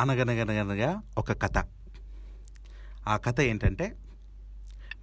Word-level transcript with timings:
అనగనగనగనగా 0.00 1.02
ఒక 1.18 1.32
కథ. 1.32 1.64
ఆ 3.08 3.16
కథ 3.16 3.40
ఏంటంటే 3.40 3.96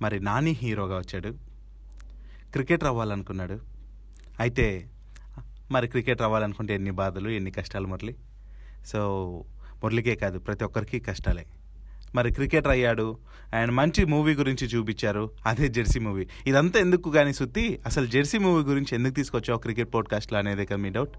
మరి 0.02 0.20
నాని 0.20 0.52
హీరోగా 0.52 0.98
వచ్చాడు. 0.98 1.30
క్రికెటర్ 2.52 2.88
అవ్వాలనుకున్నాడు 2.88 3.60
అయితే 4.40 4.90
మరి 5.72 5.88
క్రికెటర్ 5.88 6.22
అవ్వాలనుకుంటే 6.22 6.76
ఎన్ని 6.76 6.92
బాధలు 6.92 7.30
ఎన్ని 7.30 7.52
కష్టాలు 7.52 7.88
మురళి? 7.88 8.16
సో 8.86 9.00
మురళికే 9.84 10.16
కాదు 10.16 10.40
ప్రతి 10.40 10.64
ఒక్కరికి 10.64 11.00
కష్టాలే. 11.00 11.46
మరి 12.16 12.34
క్రికెటర్ 12.34 12.72
అయ్యాడు. 12.72 13.18
అండ్ 13.54 13.72
మంచి 13.72 14.06
మూవీ 14.06 14.34
గురించి 14.34 14.68
చూపించారు. 14.68 15.32
అదే 15.46 15.68
జెర్సీ 15.68 16.00
మూవీ. 16.00 16.28
ఇదంతా 16.48 16.80
ఎందుకు 16.80 17.12
కానీ 17.12 17.34
సుత్తి 17.34 17.80
అసలు 17.86 18.06
జెర్సీ 18.06 18.38
మూవీ 18.38 18.64
గురించి 18.64 18.96
ఎందుకు 18.96 19.14
తీసుకొచ్చావు 19.14 19.60
క్రికెట్ 19.60 19.94
పోడ్కాస్ట్లో 19.94 20.40
అనేది 20.40 20.66
కదా 20.66 20.76
మీ 20.76 20.90
డౌట్. 20.90 21.18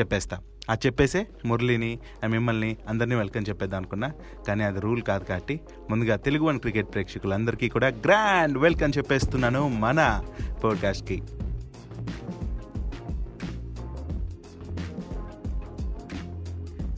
చెప్పేస్తా. 0.00 0.40
అది 0.70 0.86
చెప్పేసే 0.86 1.26
మురళిని 1.44 1.98
మిమ్మల్ని 2.26 2.76
అందరినీ 2.88 3.14
వెల్కమ్ 3.14 3.44
చెప్పేద్దాం 3.48 3.78
అనుకున్నా. 3.78 4.12
కానీ 4.48 4.64
అది 4.64 4.80
రూల్ 4.80 5.02
కాదు 5.02 5.24
కాబట్టి 5.24 5.60
ముందుగా 5.90 6.16
తెలుగు 6.16 6.44
వన్ 6.44 6.60
క్రికెట్ 6.60 6.92
ప్రేక్షకులందరికీ 6.94 7.68
కూడా 7.68 7.88
గ్రాండ్ 7.88 8.58
వెల్కమ్ 8.58 8.92
చెప్పేస్తున్నాను 8.98 9.68
మన 9.68 10.24
పోడ్కాస్ట్కి 10.64 11.22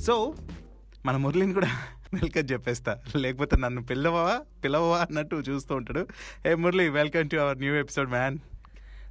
సో 0.04 0.34
మన 1.06 1.16
మురళిని 1.16 1.52
కూడా 1.52 1.68
వెల్కమ్ 2.14 2.52
చెప్పేస్తా. 2.52 2.98
లేకపోతే 3.16 3.56
నన్ను 3.56 3.82
పిల్లవా 3.82 4.40
పిలవవా 4.64 4.98
అన్నట్టు 4.98 5.36
చూస్తూ 5.36 5.74
ఉంటాడు. 5.74 6.06
ఏ 6.46 6.54
Murali 6.54 6.88
welcome 6.88 7.30
to 7.30 7.36
our 7.36 7.58
new 7.58 7.74
episode 7.74 8.10
man 8.10 8.38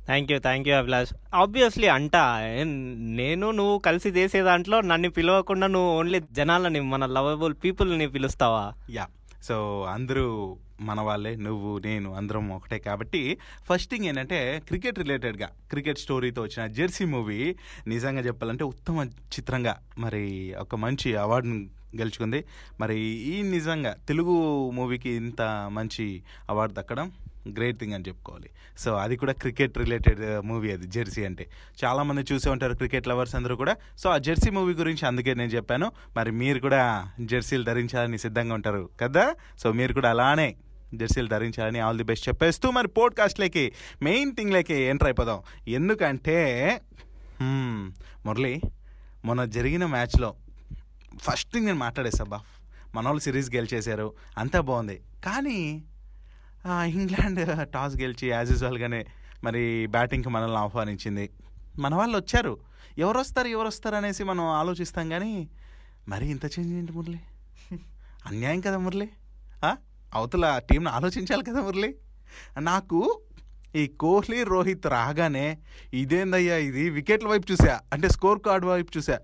thank 0.06 0.32
you 0.32 0.40
thank 0.40 0.68
you 0.68 0.76
Abhilash. 0.76 1.14
Obviously 1.36 1.88
అంట 1.88 2.12
ఏం- 2.58 2.78
నేను 3.16 3.52
నువ్వు 3.52 3.78
కలిసి 3.78 4.10
చేసే 4.10 4.44
దాంట్లో 4.44 4.82
నన్ను 4.82 5.10
పిలవకుండా 5.10 5.68
నువ్వు 5.68 5.90
ఓన్లీ 5.98 6.22
జనాలని 6.32 6.80
మన 6.82 7.06
లవబుల్ 7.06 7.56
పీపుల్ని 7.64 8.08
పిలుస్తావా? 8.08 8.74
యా 8.90 9.08
సో 9.44 9.84
అందరూ 9.84 10.58
మన 10.82 11.02
వాళ్ళే 11.02 11.36
నువ్వు 11.36 11.80
నేను 11.80 12.14
అందరం 12.14 12.50
ఒకటే 12.50 12.80
కాబట్టి 12.80 13.38
ఫస్ట్ 13.66 13.92
థింగ్ 13.92 14.06
ఏంటంటే 14.06 14.62
క్రికెట్ 14.68 15.00
రిలేటెడ్గా 15.00 15.50
క్రికెట్ 15.70 16.00
స్టోరీతో 16.00 16.42
వచ్చిన 16.42 16.68
జెర్సీ 16.68 17.06
మూవీ 17.06 17.56
నిజంగా 17.88 18.22
చెప్పాలంటే 18.22 18.64
ఉత్తమ 18.64 19.04
చిత్రంగా 19.34 19.76
మరి 19.98 20.24
ఒక 20.60 20.76
మంచి 20.76 21.16
అవార్డును 21.16 21.66
గెలుచుకుంది. 21.96 22.46
మరి 22.80 23.00
ఈ 23.02 23.42
నిజంగా 23.42 23.96
తెలుగు 24.08 24.36
మూవీకి 24.72 25.10
ఇంత 25.10 25.42
మంచి 25.72 26.24
అవార్డు 26.50 26.82
దక్కడం 26.82 27.12
గ్రేట్ 27.48 27.80
థింగ్ 27.80 27.94
అని 27.94 28.04
చెప్పుకోవాలి. 28.08 28.50
సో 28.78 28.96
అది 28.96 29.16
కూడా 29.16 29.34
క్రికెట్ 29.34 29.78
రిలేటెడ్ 29.78 30.46
మూవీ 30.46 30.72
అది 30.72 30.88
జెర్సీ 30.88 31.26
అంటే. 31.26 31.50
చాలామంది 31.84 32.34
చూసే 32.34 32.50
ఉంటారు 32.50 32.74
క్రికెట్ 32.74 33.08
లవర్స్ 33.08 33.36
అందరూ 33.36 33.56
కూడా. 33.56 33.76
సో 33.98 34.10
ఆ 34.10 34.18
జెర్సీ 34.18 34.50
మూవీ 34.50 34.74
గురించి 34.74 35.08
అందుకే 35.08 35.34
నేను 35.34 35.50
చెప్పాను. 35.50 35.92
మరి 36.18 36.32
మీరు 36.32 36.60
కూడా 36.60 37.12
జెర్సీలు 37.22 37.64
ధరించాలని 37.64 38.18
సిద్ధంగా 38.18 38.54
ఉంటారు 38.54 38.90
కదా? 39.02 39.36
సో 39.60 39.72
మీరు 39.72 39.94
కూడా 39.94 40.10
అలానే 40.10 40.56
జెర్సీలు 40.96 41.28
ధరించాలని 41.28 41.80
ఆల్ 41.80 41.98
ది 41.98 42.04
బెస్ట్ 42.04 42.28
చెప్పేస్తూ 42.28 42.72
మరి 42.72 42.88
పోడ్కాస్ట్లోకి 42.88 43.72
మెయిన్ 44.02 44.36
థింగ్లోకి 44.36 44.74
ఎంటర్ 44.74 45.08
అయిపోదాం. 45.08 45.42
ఎందుకంటే 45.68 46.82
మురళి 48.26 48.62
మొన్న 49.26 49.46
జరిగిన 49.46 49.86
మ్యాచ్లో 49.86 50.34
ఫస్ట్ 51.18 51.54
థింగ్ 51.54 51.66
నేను 51.66 51.78
మాట్లాడేసా 51.78 52.24
బా 52.24 52.42
మన 52.96 53.06
వాళ్ళు 53.06 53.22
సిరీస్ 53.22 53.56
గెలిచేశారు. 53.56 54.14
అంతా 54.38 54.62
బాగుంది. 54.62 55.02
కానీ 55.26 55.84
ఇంగ్లాండ్ 56.68 57.70
టాస్ 57.70 57.96
గెలిచి 57.98 58.30
యాజ్ 58.30 58.52
యూజువల్గానే 58.52 59.06
మరి 59.44 59.88
బ్యాటింగ్కి 59.88 60.30
మనల్ని 60.30 60.58
ఆహ్వానించింది. 60.58 61.30
మన 61.80 61.96
వాళ్ళు 61.96 62.18
వచ్చారు. 62.18 62.58
ఎవరు 62.98 63.20
వస్తారు 63.20 63.48
ఎవరు 63.48 63.68
వస్తారు 63.68 63.96
అనేసి 63.96 64.24
మనం 64.24 64.44
ఆలోచిస్తాం 64.46 65.10
కానీ 65.10 65.50
మరి 66.08 66.28
ఇంత 66.28 66.46
చేంజ్ 66.46 66.74
ఏంటి 66.74 66.92
మురళి? 66.92 67.20
అన్యాయం 68.26 68.62
కదా 68.62 68.78
మురళి? 68.78 69.10
అవతల 70.14 70.62
టీంను 70.70 70.90
ఆలోచించాలి 70.90 71.44
కదా 71.44 71.62
మురళి? 71.62 71.96
నాకు 72.60 73.20
ఈ 73.76 73.88
కోహ్లీ 73.88 74.44
రోహిత్ 74.44 74.88
రాగానే 74.88 75.58
ఇదేందయ్యా 75.94 76.58
ఇది? 76.58 76.90
వికెట్ల 76.90 77.28
వైపు 77.28 77.52
చూసా. 77.52 77.80
అంటే 77.94 78.10
స్కోర్ 78.10 78.40
కార్డ్ 78.40 78.66
వైపు 78.66 78.98
చూసా. 78.98 79.20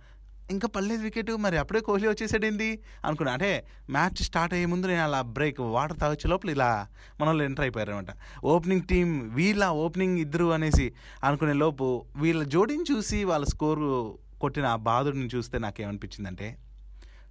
ఇంకా 0.51 0.67
పర్లేదు 0.67 1.01
వికెట్. 1.01 1.31
మరి 1.31 1.57
అప్పుడే 1.57 1.79
కోహ్లీ 1.79 2.07
వచ్చేసాడు 2.07 2.45
ఏంది 2.45 2.79
అనుకున్నా. 3.05 3.33
అంటే 3.33 3.67
మ్యాచ్ 3.89 4.23
స్టార్ట్ 4.23 4.53
అయ్యే 4.53 4.65
ముందు 4.65 4.87
నేను 4.87 5.03
అలా 5.03 5.21
బ్రేక్ 5.21 5.59
వాటర్ 5.59 5.99
తాగొచ్చే 5.99 6.29
లోపల 6.29 6.49
ఇలా 6.49 6.87
మన 7.21 7.27
వాళ్ళు 7.27 7.43
ఎంటర్ 7.43 7.65
అయిపోయారు 7.65 7.91
అనమాట 7.91 8.13
ఓపెనింగ్ 8.43 8.81
టీం 8.81 9.29
వీళ్ళ 9.33 9.65
ఓపెనింగ్ 9.65 10.17
ఇద్దరు 10.19 10.45
అనేసి 10.45 10.93
అనుకునే 11.23 11.53
లోపు 11.53 12.05
వీళ్ళ 12.15 12.43
జోడీని 12.43 12.85
చూసి 12.91 13.23
వాళ్ళ 13.23 13.45
స్కోరు 13.45 14.19
కొట్టిన 14.41 14.65
ఆ 14.65 14.75
బాధుడిని 14.75 15.29
చూస్తే 15.35 15.57
నాకేమనిపించిందంటే 15.59 16.57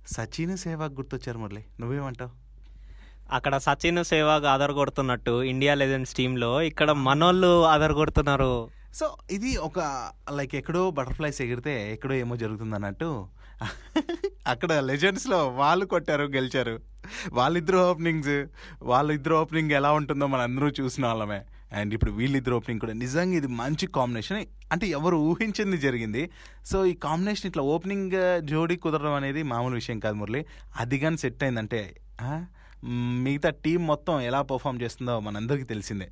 సచిన్ 0.06 0.56
సేవాగ్ 0.56 0.94
గుర్తొచ్చారు 0.94 1.38
మురళి. 1.38 1.64
నువ్వేమంటావు? 1.80 2.30
అక్కడ 3.32 3.56
సచిన్ 3.56 4.04
సేవాగ్ 4.04 4.44
ఆధార్ 4.44 4.72
కొడుతున్నట్టు 4.72 5.42
ఇండియా 5.42 5.74
లెజెండ్స్ 5.74 6.14
టీంలో 6.14 6.62
ఇక్కడ 6.62 6.90
మనోళ్ళు 6.92 7.64
ఆధార్ 7.64 7.92
కొడుతున్నారు. 7.92 8.77
సో 8.98 9.06
ఇది 9.36 9.50
ఒక 9.68 9.78
లైక్ 10.38 10.54
ఎక్కడో 10.60 10.82
బటర్ఫ్లైస్ 10.98 11.38
ఎగిరితే 11.44 11.74
ఎక్కడో 11.94 12.14
ఏమో 12.22 12.36
జరుగుతుంది 12.44 12.76
అన్నట్టు 12.78 13.10
అక్కడ 14.52 14.72
లెజెండ్స్లో 14.88 15.38
వాళ్ళు 15.60 15.84
కొట్టారు 15.92 16.24
గెలిచారు. 16.34 16.74
వాళ్ళిద్దరు 17.38 17.78
ఓపెనింగ్స్ 17.90 18.36
వాళ్ళిద్దరు 18.90 19.34
ఓపెనింగ్ 19.40 19.72
ఎలా 19.78 19.90
ఉంటుందో 19.98 20.26
మనం 20.32 20.44
అందరూ 20.48 20.68
చూసిన 20.78 21.04
వాళ్ళమే. 21.08 21.38
అండ్ 21.78 21.92
ఇప్పుడు 21.96 22.12
వీళ్ళిద్దరు 22.18 22.56
ఓపెనింగ్ 22.58 22.82
కూడా 22.84 22.94
నిజంగా 23.02 23.36
ఇది 23.40 23.48
మంచి 23.62 23.86
కాంబినేషన్ 23.98 24.38
అంటే 24.74 24.86
ఎవరు 24.98 25.16
ఊహించింది 25.30 25.78
జరిగింది. 25.86 26.22
సో 26.70 26.78
ఈ 26.92 26.94
కాంబినేషన్ 27.06 27.48
ఇట్లా 27.50 27.64
ఓపెనింగ్ 27.74 28.16
uh, 28.22 28.38
జోడీ 28.50 28.76
కుదరడం 28.84 29.16
అనేది 29.20 29.42
మామూలు 29.52 29.76
విషయం 29.80 30.00
కాదు 30.06 30.18
మురళి. 30.22 30.42
అది 30.84 30.98
కానీ 31.04 31.18
సెట్ 31.24 31.44
అయిందంటే 31.46 31.82
మిగతా 33.26 33.50
టీం 33.66 33.80
మొత్తం 33.92 34.14
ఎలా 34.30 34.42
పర్ఫామ్ 34.52 34.80
చేస్తుందో 34.84 35.16
మనందరికీ 35.28 35.68
తెలిసిందే. 35.74 36.08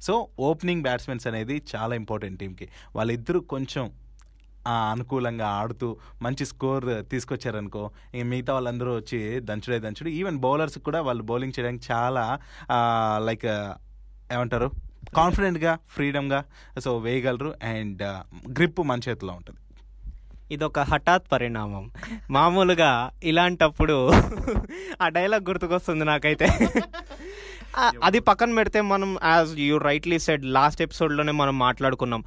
సో 0.00 0.28
ఓపెనింగ్ 0.40 0.82
బ్యాట్స్మెన్స్ 0.82 1.26
అనేది 1.26 1.62
చాలా 1.76 1.94
ఇంపార్టెంట్ 1.94 2.40
టీంకి 2.40 2.68
వాళ్ళిద్దరూ 2.96 3.40
కొంచెం 3.40 3.92
అనుకూలంగా 4.90 5.46
ఆడుతూ 5.48 5.96
మంచి 6.22 6.46
స్కోర్ 6.46 6.84
తీసుకొచ్చారనుకో 7.10 7.90
ఇంక 8.14 8.24
మిగతా 8.24 8.52
వాళ్ళందరూ 8.52 8.96
వచ్చి 8.96 9.40
దంచుడే 9.40 9.78
దంచుడు. 9.78 10.08
ఈవెన్ 10.08 10.38
బౌలర్స్ 10.38 10.78
కూడా 10.78 11.00
వాళ్ళు 11.02 11.22
బౌలింగ్ 11.22 11.52
చేయడానికి 11.58 11.92
చాలా 11.92 12.38
లైక్ 13.24 13.46
ఏమంటారు? 14.32 14.70
కాన్ఫిడెంట్గా 15.16 15.78
ఫ్రీడమ్గా 15.88 16.44
సో 16.84 16.98
వేయగలరు. 16.98 17.54
అండ్ 17.62 18.02
గ్రిప్ 18.58 18.80
మన 18.80 19.00
చేతిలో 19.08 19.32
ఉంటుంది. 19.32 19.58
ఇదొక 20.54 20.78
హఠాత్ 20.78 21.32
పరిణామం. 21.32 21.90
మామూలుగా 22.30 23.10
ఇలాంటప్పుడు 23.24 24.12
ఆ 25.02 25.08
డైలాగ్ 25.08 25.48
గుర్తుకొస్తుంది 25.48 26.04
నాకైతే. 26.04 26.46
అది 28.02 28.18
పక్కన 28.18 28.54
పెడితే 28.54 28.80
మనం 28.80 29.18
as 29.24 29.58
you 29.58 29.78
rightly 29.78 30.18
said 30.18 30.46
last 30.46 30.82
ఎపిసోడ్లోనే 30.82 31.32
మనం 31.32 31.58
మాట్లాడుకున్నాం. 31.58 32.24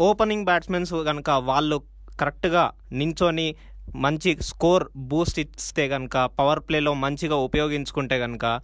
ఓపెనింగ్ 0.00 0.44
బ్యాట్స్మెన్స్ 0.44 0.92
కనుక 1.04 1.30
వాళ్ళు 1.30 1.82
కరెక్ట్గా 2.20 2.70
నించొని 2.92 3.54
మంచి 3.94 4.38
స్కోర్ 4.40 4.84
బూస్ట్ 4.96 5.38
ఇస్తే 5.38 5.88
కనుక 5.88 6.30
పవర్ 6.38 6.60
ప్లేలో 6.60 6.94
మంచిగా 6.94 7.36
ఉపయోగించుకుంటే 7.36 8.18
కనుక 8.18 8.60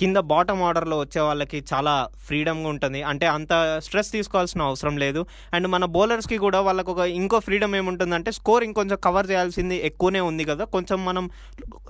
కింద 0.00 0.16
బాటమ్ 0.16 0.62
ఆర్డర్లో 0.62 0.98
వచ్చే 0.98 1.20
వాళ్ళకి 1.20 1.64
చాలా 1.74 2.08
ఫ్రీడమ్గా 2.18 2.68
ఉంటుంది. 2.68 3.02
అంటే 3.02 3.26
అంత 3.26 3.80
స్ట్రెస్ 3.82 4.12
తీసుకోవాల్సిన 4.12 4.62
అవసరం 4.62 4.96
లేదు. 4.96 5.26
అండ్ 5.52 5.68
మన 5.68 5.84
బౌలర్స్కి 5.84 6.38
కూడా 6.38 6.60
వాళ్ళకు 6.60 6.92
ఒక 6.92 6.98
ఇంకో 6.98 7.38
ఫ్రీడమ్ 7.38 7.76
ఏముంటుందంటే 7.76 8.30
స్కోర్ 8.30 8.64
ఇంకొంచెం 8.64 8.98
కవర్ 9.04 9.30
చేయాల్సింది 9.30 9.86
ఎక్కువనే 9.86 10.20
ఉంది 10.20 10.44
కదా. 10.44 10.64
కొంచెం 10.64 11.04
మనం 11.04 11.30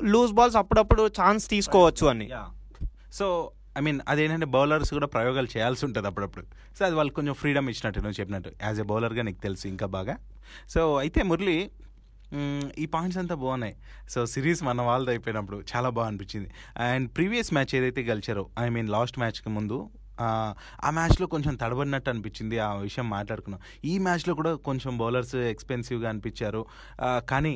లూజ్ 0.03 0.33
బాల్స్ 0.33 0.57
అప్పుడప్పుడు 0.57 1.07
ఛాన్స్ 1.07 1.51
తీసుకోవచ్చు 1.51 2.07
అని. 2.07 2.31
సో 3.17 3.27
ఐ 3.79 3.81
మీన్ 3.81 4.01
అదేంటంటే 4.09 4.47
బౌలర్స్ 4.47 4.95
కూడా 4.95 5.07
ప్రయోగాలు 5.07 5.49
చేయాల్సి 5.57 5.85
ఉంటుంది 5.85 6.09
అప్పుడప్పుడు. 6.09 6.47
సో 6.79 6.85
అది 6.85 6.95
వాళ్ళకి 6.95 7.15
కొంచెం 7.15 7.35
ఫ్రీడమ్ 7.35 7.71
ఇచ్చినట్టు 7.71 8.01
నువ్వు 8.01 8.21
చెప్పినట్టు. 8.21 8.51
యాజ్ 8.63 8.81
ఎ 8.81 8.83
బౌలర్గా 8.83 9.23
నీకు 9.23 9.41
తెలుసు 9.41 9.69
ఇంకా 9.69 9.87
బాగా. 9.87 10.15
సో 10.69 10.97
అయితే 10.97 11.23
మురళి 11.23 11.57
ఈ 12.79 12.87
పాయింట్స్ 12.87 13.19
అంతా 13.19 13.35
బాగున్నాయి. 13.35 13.75
సో 14.09 14.27
సిరీస్ 14.27 14.63
మన 14.63 14.83
వాళ్ళది 14.83 15.11
అయిపోయినప్పుడు 15.11 15.63
చాలా 15.77 15.89
బాగా 15.89 16.09
అనిపించింది. 16.09 16.49
అండ్ 16.79 17.11
ప్రీవియస్ 17.17 17.53
మ్యాచ్ 17.53 17.75
ఏదైతే 17.75 18.03
గెలిచారో 18.03 18.51
ఐ 18.59 18.69
మీన్ 18.69 18.89
లాస్ట్ 18.89 19.19
మ్యాచ్కి 19.19 19.49
ముందు 19.49 19.79
ఆ, 20.21 20.55
మ్యాచ్లో 20.91 21.27
కొంచెం 21.27 21.55
తడబడినట్టు 21.55 22.11
అనిపించింది 22.11 22.59
ఆ 22.59 22.75
విషయం 22.75 23.11
మాట్లాడుకున్నాం. 23.11 23.61
ఈ 23.85 23.99
మ్యాచ్లో 23.99 24.35
కూడా 24.35 24.55
కొంచెం 24.55 24.99
బౌలర్స్ 24.99 25.35
ఎక్స్పెన్సివ్గా 25.35 26.09
అనిపించారు. 26.09 26.63
కానీ 27.29 27.53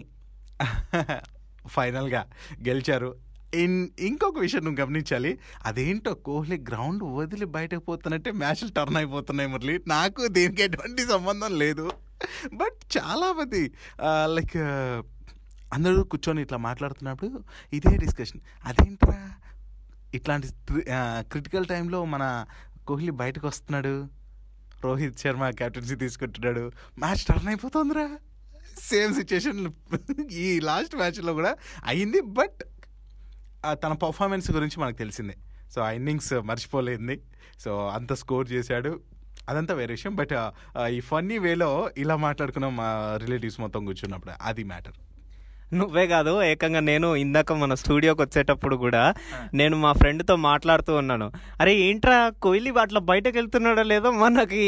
ఫైనల్గా 1.67 2.23
గెలిచారు. 2.69 3.30
ఇంకొక 3.55 4.39
విషయం 4.39 4.65
నువ్వు 4.65 4.81
గమనించాలి. 4.81 5.39
అదేంటో 5.65 6.15
కోహ్లీ 6.15 6.59
గ్రౌండ్ 6.69 7.03
వదిలి 7.05 7.45
బయటకు 7.45 7.81
పోతున్నట్టే 7.81 8.31
మ్యాచ్లు 8.31 8.71
టర్న్ 8.73 8.97
అయిపోతున్నాయి 8.97 9.51
మురళి. 9.51 9.81
నాకు 9.89 10.27
దీనికి 10.27 10.63
ఎటువంటి 10.63 11.03
సంబంధం 11.03 11.59
లేదు. 11.59 11.91
బట్ 12.55 12.99
చాలామంది 12.99 13.73
లైక్ 14.27 14.57
అందరూ 15.75 16.03
కూర్చొని 16.03 16.43
ఇట్లా 16.43 16.59
మాట్లాడుతున్నప్పుడు 16.59 17.45
ఇదే 17.73 17.97
డిస్కషన్. 17.97 18.41
అదేంట్రా 18.65 19.31
ఇట్లాంటి 20.15 20.49
క్రిటికల్ 21.33 21.67
టైంలో 21.67 22.05
మన 22.05 22.47
కోహ్లీ 22.87 23.11
బయటకు 23.11 23.47
వస్తున్నాడు. 23.47 24.09
రోహిత్ 24.85 25.19
శర్మ 25.19 25.51
క్యాప్టెన్సీ 25.51 25.95
తీసుకుంటున్నాడు. 25.95 26.73
మ్యాచ్ 26.99 27.25
టర్న్ 27.29 27.49
అయిపోతుందిరా. 27.49 28.19
సేమ్ 28.79 29.15
సిచ్యుయేషన్ 29.15 29.61
ఈ 30.33 30.61
లాస్ట్ 30.61 30.97
మ్యాచ్లో 30.97 31.33
కూడా 31.33 31.57
అయింది. 31.87 32.21
బట్ 32.21 32.61
తన 33.73 33.93
పర్ఫార్మెన్స్ 33.93 34.51
గురించి 34.51 34.81
మనకు 34.81 34.97
తెలిసిందే. 34.97 35.35
సో 35.75 35.81
ఆ 35.83 35.91
ఇన్నింగ్స్ 35.91 36.33
మర్చిపోలేంది. 36.33 37.21
సో 37.61 37.89
అంత 37.95 38.13
స్కోర్ 38.13 38.53
చేశాడు. 38.53 39.01
అదంతా 39.49 39.75
వేరే 39.75 39.93
విషయం. 39.93 40.15
బట్ 40.15 40.35
ఈ 40.89 41.01
ఫన్నీ 41.01 41.39
వేలో 41.39 41.91
ఇలా 41.99 42.17
మాట్లాడుకున్నాం 42.17 42.77
మా 42.77 43.19
రిలేటివ్స్ 43.21 43.61
మొత్తం 43.61 43.85
కూర్చున్నప్పుడు. 43.85 44.33
అది 44.43 44.65
మ్యాటర్ 44.65 44.99
నువ్వే 45.73 46.07
కాదు 46.07 46.43
ఏకంగా 46.43 46.81
నేను 46.81 47.17
ఇందాక 47.17 47.53
మన 47.53 47.75
స్టూడియోకి 47.75 48.23
వచ్చేటప్పుడు 48.23 48.77
కూడా 48.77 49.15
నేను 49.55 49.77
మా 49.77 49.93
ఫ్రెండ్తో 49.93 50.37
మాట్లాడుతూ 50.37 50.95
ఉన్నాను. 50.97 51.33
అరే 51.61 51.75
ఏంట్రా 51.75 52.33
కోహ్లీ 52.43 52.71
అట్లా 52.81 53.01
బయటకు 53.01 53.37
వెళ్తున్నాడో 53.37 53.83
లేదో 53.83 54.11
మనకి 54.11 54.65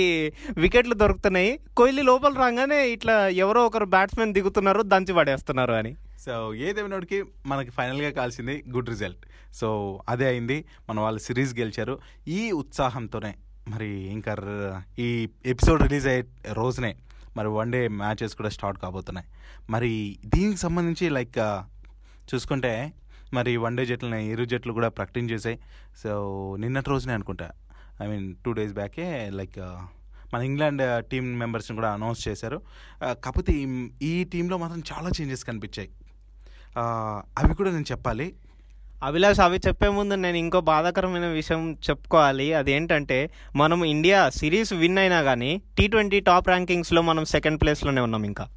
వికెట్లు 0.58 0.94
దొరుకుతున్నాయి. 0.94 1.58
కోహ్లీ 1.76 2.02
లోపల 2.02 2.32
రాగానే 2.38 2.88
ఇట్లా 2.88 3.28
ఎవరో 3.28 3.66
ఒకరు 3.66 3.84
బ్యాట్స్మెన్ 3.84 4.34
దిగుతున్నారు 4.34 4.82
దంచి 4.82 5.14
పడేస్తున్నారు 5.14 5.72
అని. 5.72 5.92
సో 6.26 6.54
ఏదేమినోడికి 6.54 7.24
మనకి 7.46 7.70
ఫైనల్గా 7.70 8.10
కాల్సింది 8.10 8.64
గుడ్ 8.70 8.88
రిజల్ట్. 8.88 9.26
సో 9.54 10.00
అదే 10.08 10.26
అయింది. 10.26 10.64
మన 10.90 11.00
వాళ్ళు 11.00 11.20
సిరీస్ 11.20 11.58
గెలిచారు. 11.58 11.98
ఈ 12.28 12.50
ఉత్సాహంతోనే 12.50 13.34
మరి 13.68 13.88
ఇంకా 13.88 14.36
ఈ 14.98 15.28
ఎపిసోడ్ 15.46 15.82
రిలీజ్ 15.82 16.06
అయ్యే 16.06 16.24
రోజునే 16.52 16.96
మరి 17.36 17.48
వన్ 17.48 17.72
డే 17.72 17.88
మ్యాచెస్ 17.88 18.34
కూడా 18.34 18.48
స్టార్ట్ 18.48 18.80
కాబోతున్నాయి. 18.80 19.26
మరి 19.70 20.18
దీనికి 20.24 20.56
సంబంధించి 20.56 21.08
లైక్ 21.08 21.38
చూసుకుంటే 22.34 22.92
మరి 23.34 23.56
వన్ 23.56 23.76
డే 23.76 23.86
జట్లని 23.86 24.30
ఇరు 24.30 24.44
జట్లు 24.44 24.72
కూడా 24.72 24.88
ప్రకటించేసాయి 24.88 25.58
సో 26.02 26.56
నిన్నటి 26.58 26.90
రోజునే 26.90 27.14
అనుకుంటా. 27.14 27.50
ఐ 28.02 28.06
మీన్ 28.06 28.34
టూ 28.44 28.52
డేస్ 28.52 28.72
బ్యాకే 28.72 29.30
లైక్ 29.30 29.58
మన 30.34 30.40
ఇంగ్లాండ్ 30.40 31.04
టీం 31.06 31.38
మెంబర్స్ని 31.38 31.74
కూడా 31.74 31.92
అనౌన్స్ 31.92 32.28
చేశారు. 32.28 32.62
కాకపోతే 33.02 33.52
ఈ- 34.02 34.24
టీంలో 34.24 34.58
మాత్రం 34.58 34.82
చాలా 34.92 35.10
చేంజెస్ 35.20 35.44
కనిపించాయి. 35.44 35.90
అవి 36.78 37.54
కూడా 37.54 37.70
నేను 37.70 37.84
చెప్పాలి. 37.90 38.34
అభిలాష్ 39.04 39.40
అవి 39.40 39.60
చెప్పే 39.66 39.88
ముందు 39.88 40.14
నేను 40.14 40.36
ఇంకో 40.36 40.60
బాధాకరమైన 40.60 41.26
విషయం 41.26 41.72
చెప్పుకోవాలి. 41.72 42.54
అదేంటంటే 42.54 43.30
మనం 43.56 43.84
ఇండియా 43.84 44.30
సిరీస్ 44.30 44.72
విన్ 44.72 44.98
అయినా 44.98 45.22
కానీ 45.22 45.62
టీ 45.78 45.86
ట్వంటీ 45.86 46.20
టాప్ 46.20 46.48
ర్యాంకింగ్స్లో 46.48 47.02
మనం 47.02 47.24
సెకండ్ 47.24 47.60
ప్లేస్లోనే 47.60 48.00
ఉన్నాం 48.00 48.24
ఇంకా. 48.24 48.48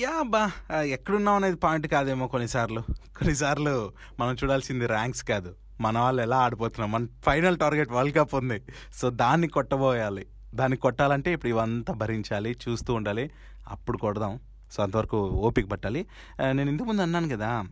యా 0.00 0.22
బా 0.22 0.50
ఎక్కడున్నాం 0.82 1.34
అనేది 1.34 1.56
పాయింట్ 1.56 1.86
కాదేమో 1.86 2.26
కొన్నిసార్లు. 2.26 2.80
కొన్నిసార్లు 2.90 3.92
మనం 4.20 4.34
చూడాల్సింది 4.34 4.86
ర్యాంక్స్ 4.86 5.24
కాదు. 5.24 5.54
మన 5.80 5.98
వాళ్ళు 5.98 6.22
ఎలా 6.22 6.36
ఆడిపోతున్నాం. 6.36 6.92
మన 6.92 7.06
ఫైనల్ 7.26 7.58
టార్గెట్ 7.58 7.92
వరల్డ్ 7.92 8.16
కప్ 8.16 8.34
ఉంది. 8.34 8.62
సో 8.94 9.10
దాన్ని 9.10 9.48
కొట్టబోయాలి. 9.48 10.26
దాన్ని 10.54 10.76
కొట్టాలంటే 10.76 11.32
ఇప్పుడు 11.32 11.48
ఇవంతా 11.48 11.94
భరించాలి 11.94 12.56
చూస్తూ 12.68 12.94
ఉండాలి. 12.94 13.30
అప్పుడు 13.68 13.98
కొడదాం. 13.98 14.40
సో 14.74 14.82
అంతవరకు 14.82 15.16
ఓపిక 15.46 15.70
పట్టాలి. 15.70 16.06
నేను 16.52 16.70
ఇంతకుముందు 16.70 17.02
అన్నాను 17.02 17.28
కదా 17.28 17.64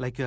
లైక్ 0.00 0.20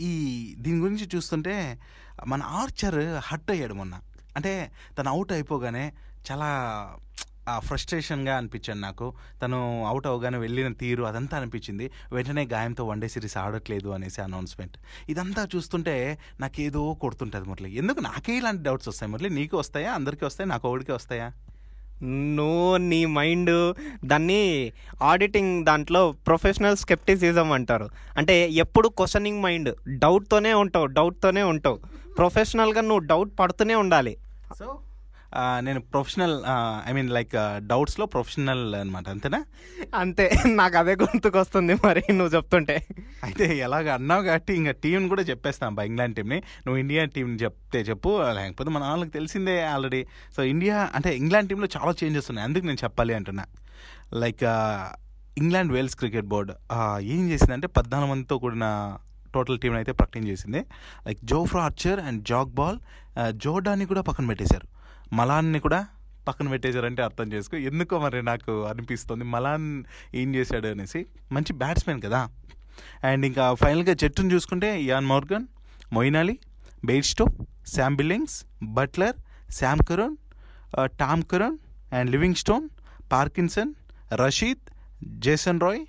ఈ 0.00 0.10
దీని 0.58 0.78
గురించి 0.78 1.08
చూస్తుంటే 1.14 1.80
మన 2.26 2.42
ఆర్చర్ 2.42 3.20
హట్ 3.22 3.50
అయ్యాడు 3.50 3.74
మొన్న. 3.74 3.94
అంటే 4.36 4.72
తను 4.98 5.08
అవుట్ 5.10 5.32
అయిపోగానే 5.32 5.92
చాలా 6.30 6.48
ఫ్రస్ట్రేషన్గా 7.58 8.36
అనిపించాను 8.36 8.80
నాకు. 8.80 9.14
తను 9.42 9.86
అవుట్ 9.86 10.06
అవగానే 10.06 10.38
వెళ్ళిన 10.38 10.72
తీరు 10.72 11.02
అదంతా 11.02 11.36
అనిపించింది. 11.38 11.90
వెంటనే 12.12 12.44
గాయంతో 12.52 12.84
వన్ 12.84 13.00
డే 13.00 13.08
సిరీస్ 13.08 13.36
ఆడట్లేదు 13.36 13.88
అనేసి 13.88 14.22
అనౌన్స్మెంట్. 14.22 14.76
ఇదంతా 15.08 15.48
చూస్తుంటే 15.56 16.18
నాకేదో 16.40 16.94
కొడుతుంటుంది 16.94 17.48
మురళి. 17.48 17.70
ఎందుకు? 17.76 18.00
నాకే 18.00 18.36
ఇలాంటి 18.36 18.62
డౌట్స్ 18.62 18.88
వస్తాయి 18.88 19.12
మురళి. 19.12 19.30
నీకు 19.30 19.56
వస్తాయా? 19.56 19.92
అందరికీ 19.92 20.24
వస్తాయి? 20.24 20.50
నాకు 20.50 20.68
ఒకడికి 20.68 20.92
వస్తాయా? 20.92 21.32
నువ్వు 22.02 22.76
నీ 22.76 23.06
మైండ్ 23.06 23.74
దాన్ని 24.04 24.72
ఆడిటింగ్ 25.02 25.64
దాంట్లో 25.64 26.14
ప్రొఫెషనల్ 26.26 26.76
స్కెప్టిసిజం 26.76 27.52
అంటారు. 27.52 27.88
అంటే 28.16 28.50
ఎప్పుడు 28.50 28.88
క్వశ్చనింగ్ 28.88 29.42
మైండ్ 29.42 29.98
డౌట్తోనే 29.98 30.52
ఉంటావు 30.52 30.86
డౌట్తోనే 30.86 31.42
ఉంటావు. 31.42 31.78
ప్రొఫెషనల్గా 32.18 32.80
నువ్వు 32.80 32.98
డౌట్ 32.98 33.30
పడుతూనే 33.40 33.74
ఉండాలి. 33.74 34.16
సో 34.58 34.78
నేను 35.66 35.80
ప్రొఫెషనల్ 35.92 36.34
ఐ 36.88 36.92
మీన్ 36.96 37.10
లైక్ 37.16 37.34
డౌట్స్లో 37.70 38.06
ప్రొఫెషనల్ 38.14 38.62
అనమాట 38.80 39.06
అంతేనా? 39.14 39.40
అంతే 40.02 40.26
నాకు 40.60 40.76
అదే 40.80 40.94
గుర్తుకొస్తుంది 41.02 41.74
మరి 41.84 42.02
నువ్వు 42.18 42.32
చెప్తుంటే. 42.36 42.76
అయితే 43.26 43.46
ఎలాగ 43.66 43.86
అన్నావు 43.98 44.22
కాబట్టి 44.28 44.54
ఇంకా 44.60 44.74
టీం 44.84 45.08
కూడా 45.12 45.24
చెప్పేస్తాం 45.30 45.74
బా 45.74 45.84
ఇంగ్లాండ్ 45.90 46.16
టీంని 46.16 46.38
నువ్వు 46.66 46.78
ఇండియా 46.84 47.04
టీం 47.16 47.28
చెప్తే 47.44 47.82
చెప్పు 47.90 48.12
లేకపోతే 48.38 48.72
మన 48.76 48.82
వాళ్ళకి 48.90 49.12
తెలిసిందే 49.18 49.56
ఆల్రెడీ 49.74 50.02
సో 50.36 50.42
ఇండియా 50.54 50.78
అంటే 50.98 51.12
ఇంగ్లాండ్ 51.22 51.50
టీంలో 51.52 51.68
చాలా 51.76 51.92
చేంజెస్ 52.02 52.30
ఉన్నాయి 52.32 52.46
అందుకు 52.48 52.66
నేను 52.70 52.82
చెప్పాలి 52.84 53.14
అంటున్నా. 53.20 53.46
Like 54.24 54.44
England 55.42 55.72
Wales 55.76 55.96
cricket 56.00 56.28
board 56.32 56.52
ఏం 57.16 57.22
చేసిందంటే 57.30 57.66
పద్నాలుగు 57.78 58.10
మందితో 58.12 58.38
కూడిన 58.38 58.66
టోటల్ 59.34 59.58
టీం 59.62 59.74
అయితే 59.80 59.92
ప్రకటన 59.92 60.24
చేసింది. 60.32 60.60
లైక్ 61.06 61.20
జోఫ్రా 61.32 61.62
ఆర్చర్ 61.68 62.00
అండ్ 62.08 62.20
జాగ్ 62.32 62.52
బాల్ 62.60 62.78
జోర్డాన్ని 63.44 63.86
కూడా 63.90 64.02
పక్కన 64.08 64.26
పెట్టేశారు. 64.32 64.66
మలాన్ని 65.12 65.60
కూడా 65.60 65.86
పక్కన 66.28 66.48
పెట్టేశారంటే 66.48 67.02
అర్థం 67.02 67.32
చేసుకో. 67.32 67.56
ఎందుకో 67.56 67.98
మరి 67.98 68.22
నాకు 68.22 68.62
అనిపిస్తుంది. 68.64 69.24
మలాన్ 69.24 69.84
ఏం 70.14 70.34
చేశాడు 70.34 70.66
అనేసి. 70.66 71.06
మంచి 71.32 71.52
బ్యాట్స్మెన్ 71.52 72.02
కదా. 72.02 72.20
అండ్ 73.04 73.26
ఇంకా 73.26 73.54
ఫైనల్గా 73.54 73.92
జట్టును 73.92 74.34
చూసుకుంటే 74.34 74.82
Eoin 74.82 75.06
Morgan 75.06 75.46
Moeen Ali 75.92 76.38
Bairstow 76.84 77.26
Sam 77.66 77.96
Billings 77.96 78.36
Buttler 78.62 79.16
Sam 79.52 79.82
Curran 79.88 80.16
Tom 81.00 81.22
Curran 81.22 81.58
and 81.94 82.10
Livingstone 82.34 82.68
Parkinson 83.12 83.72
Rashid 84.14 84.64
Jason 85.18 85.60
Roy 85.60 85.82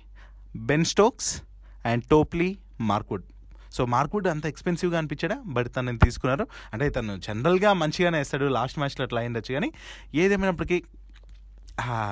Ben 0.56 0.84
Stokes 0.84 1.42
and 1.86 2.04
Topley 2.04 2.58
Mark Wood 2.80 3.24
so 3.72 3.86
Mark Wood 3.86 4.28
అంత 4.28 4.46
ఎక్స్పెన్సివ్గా 4.46 4.98
అనిపించాడా? 4.98 5.36
బట్ 5.46 5.68
తనని 5.76 5.98
తీసుకున్నారు. 5.98 6.46
అంటే 6.72 6.88
తను 6.90 7.20
జనరల్గా 7.26 7.72
మంచిగానే 7.72 8.18
వేస్తాడు. 8.18 8.46
లాస్ట్ 8.56 8.78
మ్యాచ్లో 8.78 9.04
అట్లా 9.04 9.20
అయిండొచ్చు 9.20 9.52
కానీ 9.54 9.72
ఏదేమైనప్పటికీ 10.14 10.82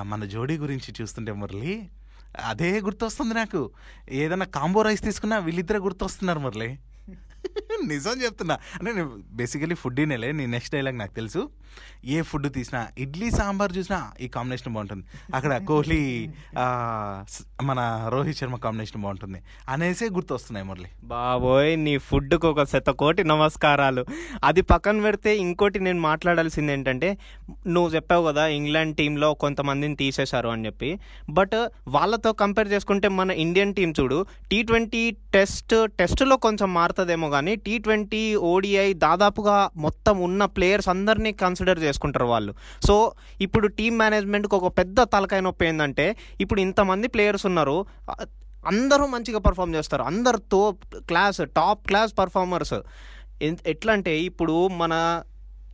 మన 0.03 0.25
జోడీ 0.25 0.57
గురించి 0.59 0.95
చూస్తుంటే 1.01 1.33
మురళి 1.33 1.75
అదే 2.47 2.81
గుర్తొస్తుంది 2.81 3.35
నాకు. 3.35 3.71
ఏదైనా 4.11 4.47
కాంబో 4.47 4.83
రైస్ 4.83 5.03
తీసుకున్నా 5.03 5.39
వీళ్ళిద్దరే 5.39 5.79
గుర్తొస్తున్నారు 5.79 6.39
మురళి. 6.39 6.71
నిజం 7.87 8.15
చెప్తున్నా. 8.25 8.55
అంటే 8.79 8.93
నేను 8.93 9.11
బేసికలీ 9.33 9.75
ఫుడ్ 9.75 10.01
నీ 10.01 10.47
నెక్స్ట్ 10.47 10.75
డైలాగ్ 10.75 10.99
నాకు 10.99 11.15
తెలుసు. 11.15 11.49
ఏ 12.05 12.23
ఫుడ్ 12.23 12.53
తీసినా 12.53 12.89
ఇడ్లీ 12.99 13.31
సాంబార్ 13.31 13.73
చూసినా 13.79 14.11
ఈ 14.21 14.29
కాంబినేషన్ 14.29 14.73
బాగుంటుంది. 14.75 15.05
అక్కడ 15.35 15.65
కోహ్లీ 15.69 16.31
మన 17.63 17.81
రోహిత్ 18.13 18.39
శర్మ 18.39 18.57
కాంబినేషన్ 18.57 19.03
బాగుంటుంది. 19.03 19.39
అనేసే 19.69 20.09
గుర్తొస్తున్నాయి 20.09 20.67
మురళి. 20.67 20.91
బాబోయ్ 21.05 21.79
నీ 21.85 21.99
ఫుడ్కు 21.99 22.49
ఒక 22.49 22.63
శతకోటి 22.63 23.25
నమస్కారాలు. 23.25 24.05
అది 24.45 24.63
పక్కన 24.63 25.01
పెడితే 25.01 25.37
ఇంకోటి 25.37 25.81
నేను 25.81 26.01
మాట్లాడాల్సింది 26.01 26.73
ఏంటంటే 26.73 27.19
నువ్వు 27.67 27.91
చెప్పావు 27.95 28.27
కదా 28.27 28.47
ఇంగ్లాండ్ 28.47 28.97
టీంలో 28.97 29.35
కొంతమందిని 29.35 29.97
తీసేశారు 29.97 30.49
అని 30.49 30.67
చెప్పి. 30.67 30.91
బట్ 31.31 31.57
వాళ్ళతో 31.89 32.33
కంపేర్ 32.33 32.73
చేసుకుంటే 32.73 33.09
మన 33.09 33.31
ఇండియన్ 33.31 33.75
టీం 33.75 33.95
చూడు 34.01 34.27
టీ 34.51 34.63
ట్వంటీ 34.63 35.05
టెస్ట్ 35.35 35.75
టెస్ట్లో 35.99 36.37
కొంచెం 36.37 36.75
మారుతుందేమో 36.75 37.30
కానీ 37.31 37.55
టీ 37.67 37.75
ట్వంటీ 37.87 38.23
ఓడిఐ 38.51 38.89
దాదాపుగా 39.07 39.57
మొత్తం 39.77 40.17
ఉన్న 40.29 40.45
ప్లేయర్స్ 40.57 40.89
అందరినీ 40.95 41.33
కన్సిడర్ 41.43 41.81
చేసుకుంటారు 41.87 42.29
వాళ్ళు. 42.35 42.55
సో 42.87 42.97
ఇప్పుడు 43.47 43.67
టీం 43.79 43.95
మేనేజ్మెంట్కి 44.03 44.55
ఒక 44.61 44.71
పెద్ద 44.79 45.01
తలకాయ 45.15 45.43
నొప్పి 45.49 45.67
ఏంటంటే 45.67 46.07
ఇప్పుడు 46.45 46.61
ఇంతమంది 46.67 47.09
ప్లేయర్స్ 47.17 47.47
ఉన్నారు 47.51 47.79
అందరూ 48.73 49.05
మంచిగా 49.07 49.39
పర్ఫామ్ 49.39 49.75
చేస్తారు. 49.75 50.03
అందరుతో 50.11 50.63
క్లాస్ 51.11 51.41
టాప్ 51.57 51.83
క్లాస్ 51.87 52.13
పర్ఫార్మర్స్ 52.19 52.77
ఎట్లా 53.73 53.91
అంటే 53.97 54.13
ఇప్పుడు 54.31 54.55
మన 54.81 54.95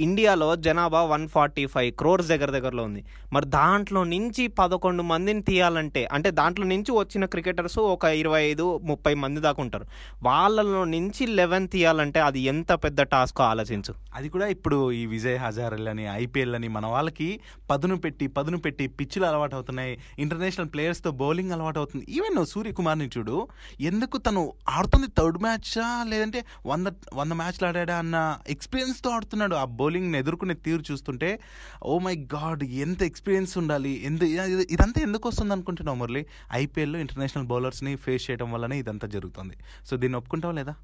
ఇండియాలో 0.01 0.57
జనాభా 0.57 1.03
వన్ 1.03 1.29
ఫార్టీ 1.29 1.67
ఫైవ్ 1.67 1.93
క్రోర్స్ 1.93 2.29
దగ్గర 2.29 2.51
దగ్గరలో 2.51 2.83
ఉంది. 2.83 3.05
మరి 3.33 3.47
దాంట్లో 3.47 4.05
నుంచి 4.05 4.47
పదకొండు 4.47 5.03
మందిని 5.03 5.43
తీయాలంటే 5.43 6.09
అంటే 6.13 6.31
దాంట్లో 6.31 6.67
నుంచి 6.67 6.93
వచ్చిన 6.93 7.25
క్రికెటర్స్ 7.25 7.79
ఒక 7.79 8.05
ఇరవై 8.05 8.43
ఐదు 8.43 8.81
ముప్పై 8.85 9.15
మంది 9.15 9.41
దాకా 9.41 9.63
ఉంటారు. 9.63 9.87
వాళ్ళలో 10.23 10.85
నుంచి 10.85 11.27
లెవెన్ 11.27 11.69
తీయాలంటే 11.69 12.21
అది 12.21 12.41
ఎంత 12.41 12.73
పెద్ద 12.73 13.03
టాస్క్ 13.03 13.41
ఆలోచించు. 13.41 13.95
అది 14.15 14.29
కూడా 14.29 14.47
ఇప్పుడు 14.47 14.93
ఈ 14.93 15.07
విజయ్ 15.07 15.39
హజారెల్ 15.39 15.89
ఐపీఎల్ 16.15 16.55
అని 16.55 16.69
మన 16.69 16.87
వాళ్ళకి 16.87 17.41
పదును 17.71 17.97
పెట్టి 17.97 18.27
పదును 18.27 18.59
పెట్టి 18.59 18.87
పిచ్చులు 18.87 19.27
అలవాటు 19.27 19.55
అవుతున్నాయి 19.55 19.99
ఇంటర్నేషనల్ 20.19 20.69
ప్లేయర్స్తో 20.69 21.11
బౌలింగ్ 21.11 21.53
అలవాటు 21.53 21.79
అవుతుంది 21.79 22.07
ఈవెన్ 22.09 22.47
సూర్యకుమార్ని 22.47 23.11
చూడు 23.19 23.49
ఎందుకు 23.81 24.19
తను 24.19 24.53
ఆడుతుంది 24.69 25.07
థర్డ్ 25.19 25.43
మ్యాచా? 25.43 26.05
లేదంటే 26.09 26.45
వంద 26.67 26.87
వంద 27.15 27.33
మ్యాచ్లు 27.33 27.69
ఆడాడా 27.69 27.97
అన్న 27.97 28.39
ఎక్స్పీరియన్స్తో 28.49 29.11
ఆడుతున్నాడు 29.11 29.55
ఆ 29.55 29.65
బౌలింగ్ని 29.87 30.19
ఎదుర్కొనే 30.19 30.55
తీరు 30.55 30.93
చూస్తుంటే 30.93 31.41
ఓ 31.83 31.99
మై 31.99 32.27
గాడ్ 32.35 32.65
ఎంత 32.65 33.03
ఎక్స్పీరియన్స్ 33.03 33.59
ఉండాలి 33.59 34.03
ఎంత 34.05 34.23
ఇది- 34.23 34.67
ఇదంతా 34.71 35.03
ఎందుకు 35.03 35.29
వస్తుంది 35.29 35.53
అనుకుంటున్నావు 35.53 35.97
మురళి? 35.97 36.27
ఐపీఎల్లో 36.53 36.99
ఇంటర్నేషనల్ 36.99 37.47
బౌలర్స్ని 37.47 37.97
ఫేస్ 37.97 38.31
చేయడం 38.31 38.53
వల్లనే 38.53 38.79
ఇదంతా 38.79 39.09
జరుగుతుంది. 39.09 39.55
సో 39.87 39.97
దీన్ని 39.97 40.17
ఒప్పుకుంటావా 40.17 40.55
లేదా? 40.55 40.75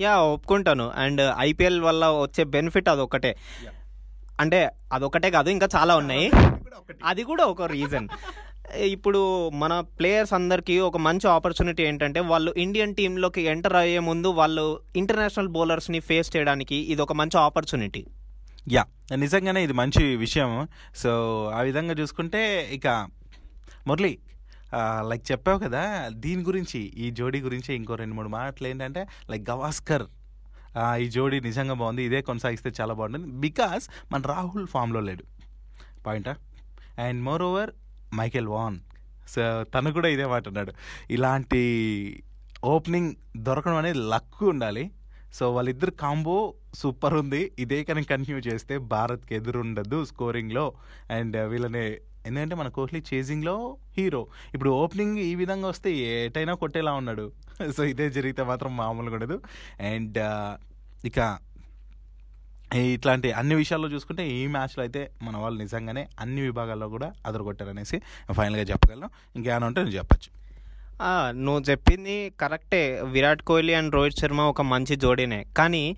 యా 0.00 0.16
ఒప్పుకుంటాను. 0.16 0.90
అండ్ 0.96 1.34
ఐపీఎల్ 1.38 1.80
వల్ల 1.80 2.06
వచ్చే 2.06 2.44
బెనిఫిట్ 2.44 2.88
అదొకటే 2.88 3.36
అంటే 4.40 4.70
అదొకటే 4.92 5.30
కాదు 5.30 5.50
ఇంకా 5.50 5.68
చాలా 5.76 5.96
ఉన్నాయి. 5.96 6.30
అది 7.04 7.22
కూడా 7.22 7.44
ఒక 7.44 7.62
రీజన్. 7.62 8.08
ఇప్పుడు 8.76 9.48
మన 9.48 9.80
ప్లేయర్స్ 9.80 10.32
అందరికీ 10.32 10.78
ఒక 10.78 10.96
మంచి 10.96 11.28
ఆపర్చునిటీ 11.28 11.82
ఏంటంటే 11.82 12.20
వాళ్ళు 12.20 12.54
ఇండియన్ 12.56 12.94
టీంలోకి 12.94 13.42
ఎంటర్ 13.42 13.76
అయ్యే 13.76 13.98
ముందు 13.98 14.28
వాళ్ళు 14.28 14.80
ఇంటర్నేషనల్ 14.96 15.48
బౌలర్స్ని 15.48 16.00
ఫేస్ 16.00 16.36
చేయడానికి 16.36 16.76
ఇది 16.76 17.02
ఒక 17.02 17.12
మంచి 17.12 17.38
ఆపర్చునిటీ. 17.38 18.06
యా. 18.72 18.86
నిజంగానే 19.14 19.64
ఇది 19.64 19.72
మంచి 19.72 20.16
విషయం. 20.16 20.68
సో 20.96 21.10
ఆ 21.54 21.60
విధంగా 21.60 21.94
చూసుకుంటే 21.94 22.70
ఇక 22.72 23.08
మురళి 23.86 24.18
లైక్ 25.08 25.32
చెప్పావు 25.32 25.58
కదా 25.58 26.08
దీని 26.08 26.42
గురించి 26.42 26.78
ఈ 26.80 27.10
జోడీ 27.10 27.40
గురించి 27.40 27.74
ఇంకో 27.74 27.94
రెండు 27.94 28.14
మూడు 28.14 28.28
మాటలు 28.28 28.68
ఏంటంటే 28.68 29.06
లైక్ 29.30 29.50
గవాస్కర్ 29.50 30.02
ఈ 30.98 31.08
జోడీ 31.08 31.40
నిజంగా 31.40 31.74
బాగుంది 31.74 32.02
ఇదే 32.02 32.20
కొనసాగిస్తే 32.20 32.72
చాలా 32.80 32.94
బాగుంటుంది. 32.94 33.26
బికాస్ 33.26 33.88
మన 34.12 34.22
రాహుల్ 34.22 34.66
ఫామ్లో 34.66 35.00
లేడు. 35.00 35.24
పాయింటా 36.06 36.36
and 36.98 37.22
moreover 37.42 37.70
Michael 38.14 38.48
Vaughan 38.48 38.78
so 39.28 39.64
తను 39.64 39.92
కూడా 39.92 40.08
ఇదే 40.08 40.26
మాట 40.26 40.48
అన్నాడు. 40.48 40.72
ఇలాంటి 41.10 41.60
ఓపెనింగ్ 42.64 43.14
దొరకడం 43.36 43.76
అనేది 43.76 43.98
లక్ 43.98 44.42
ఉండాలి. 44.42 44.90
సో 45.36 45.52
వాళ్ళిద్దరు 45.52 45.90
కాంబో 45.90 46.54
సూపర్ 46.74 47.14
ఉంది. 47.14 47.52
ఇదే 47.58 47.84
కానీ 47.84 48.02
కంటిన్యూ 48.02 48.52
చేస్తే 48.52 48.78
భారత్కి 48.78 49.34
ఎదురుండదు 49.34 50.04
స్కోరింగ్లో. 50.04 50.72
అండ్ 51.10 51.48
వీళ్ళని 51.48 51.96
ఎందుకంటే 52.26 52.54
మన 52.54 52.68
కోహ్లీ 52.68 53.02
చేజింగ్లో 53.14 53.76
హీరో. 53.98 54.26
ఇప్పుడు 54.54 54.70
ఓపెనింగ్ 54.70 55.18
ఈ 55.18 55.34
విధంగా 55.34 55.68
వస్తే 55.68 55.92
ఏటైనా 55.92 56.54
కొట్టేలా 56.54 56.92
ఉన్నాడు. 56.92 57.32
సో 57.76 57.84
ఇదే 57.84 58.10
జరిగితే 58.10 58.42
మాత్రం 58.42 58.76
మామూలుగా 58.76 59.14
ఉండదు. 59.14 59.40
అండ్ 59.80 60.18
ఇక 61.06 61.38
ఇట్లాంటి 62.74 63.32
అన్ని 63.32 63.54
విషయాల్లో 63.54 63.88
చూసుకుంటే 63.88 64.28
ఈ 64.28 64.46
మ్యాచ్లో 64.46 64.82
అయితే 64.82 65.10
మన 65.22 65.36
వాళ్ళు 65.36 65.58
నిజంగానే 65.58 66.08
అన్ని 66.20 66.40
విభాగాల్లో 66.40 66.88
కూడా 66.88 67.12
అదరగొట్టారనేసి 67.26 68.02
ఫైనల్గా 68.32 68.62
చెప్పగలను. 68.62 69.10
ఇంకేమైనా 69.36 69.66
ఉంటే 69.66 69.82
నేను 69.82 69.94
చెప్పచ్చు. 69.94 70.45
నువ్వు 71.30 71.62
చెప్పింది 71.70 72.32
కరెక్టే. 72.40 73.00
విరాట్ 73.04 73.42
కోహ్లీ 73.42 73.74
అండ్ 73.74 73.94
రోహిత్ 73.94 74.18
శర్మ 74.18 74.40
ఒక 74.40 74.62
మంచి 74.62 74.96
జోడీనే. 74.96 75.46
కానీ 75.56 75.96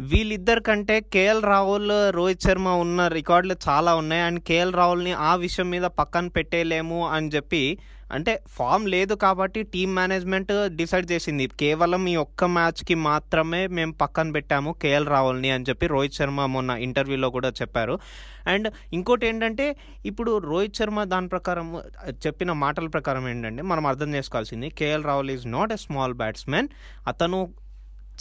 వీళ్ళిద్దరి 0.00 0.60
కంటే 0.60 1.00
కేఎల్ 1.00 1.42
రాహుల్ 1.42 1.90
రోహిత్ 2.10 2.42
శర్మ 2.42 2.68
ఉన్న 2.68 3.08
రికార్డులు 3.08 3.54
చాలా 3.68 3.94
ఉన్నాయి. 3.94 4.22
అండ్ 4.22 4.40
కేఎల్ 4.40 4.74
రాహుల్ని 4.74 5.12
ఆ 5.12 5.34
విషయం 5.34 5.70
మీద 5.70 5.82
పక్కన 5.82 6.28
పెట్టేయలేము 6.28 7.08
అని 7.08 7.28
చెప్పి 7.28 7.78
అంటే 8.12 8.42
ఫామ్ 8.48 8.88
లేదు 8.88 9.14
కాబట్టి 9.14 9.62
టీమ్ 9.62 9.96
మేనేజ్మెంట్ 9.96 10.68
డిసైడ్ 10.76 11.12
చేసింది. 11.12 11.46
కేవలం 11.46 12.08
ఈ 12.08 12.16
ఒక్క 12.16 12.44
మ్యాచ్కి 12.44 12.94
మాత్రమే 12.94 13.66
మేము 13.66 13.92
పక్కన 13.92 14.32
పెట్టాము 14.32 14.72
కేఎల్ 14.72 15.06
రాహుల్ని 15.06 15.50
అని 15.50 15.64
చెప్పి 15.68 15.86
రోహిత్ 15.86 16.14
శర్మ 16.14 16.46
మొన్న 16.46 16.70
ఇంటర్వ్యూలో 16.70 17.30
కూడా 17.30 17.48
చెప్పారు. 17.48 17.98
అండ్ 18.46 18.72
ఇంకోటి 18.92 19.26
ఏంటంటే 19.26 19.76
ఇప్పుడు 20.06 20.38
రోహిత్ 20.38 20.76
శర్మ 20.76 21.04
దాని 21.04 21.28
ప్రకారం 21.28 21.82
చెప్పిన 22.10 22.52
మాటల 22.52 22.86
ప్రకారం 22.86 23.28
ఏంటంటే 23.28 23.62
మనం 23.62 23.86
అర్థం 23.86 24.14
చేసుకోవాల్సింది 24.14 24.70
KL 24.70 25.04
Rahul 25.04 25.30
is 25.30 25.46
not 25.46 25.72
a 25.72 25.76
small 25.76 26.14
batsmen. 26.14 26.68
అతను 27.06 27.54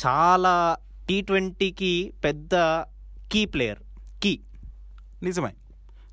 చాలా 0.08 0.78
టీ 1.10 1.22
ట్వంటీకి 1.22 2.14
పెద్ద 2.24 2.56
కీ 3.32 3.46
ప్లేయర్. 3.46 3.80
కీ. 4.24 4.40
నిజమే. 5.24 5.50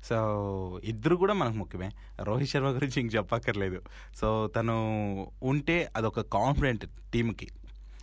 సో 0.09 0.81
ఇద్దరు 0.83 1.15
కూడా 1.15 1.33
మనకు 1.33 1.57
ముఖ్యమే. 1.57 1.89
రోహిత్ 2.23 2.49
శర్మ 2.49 2.67
గురించి 2.67 3.01
ఇంక 3.01 3.15
చెప్పక్కర్లేదు. 3.15 3.81
సో 4.15 4.47
తను 4.47 4.75
ఉంటే 5.43 5.89
అదొక 5.95 6.19
కాన్ఫిడెంట్ 6.19 6.85
టీంకి 7.13 7.47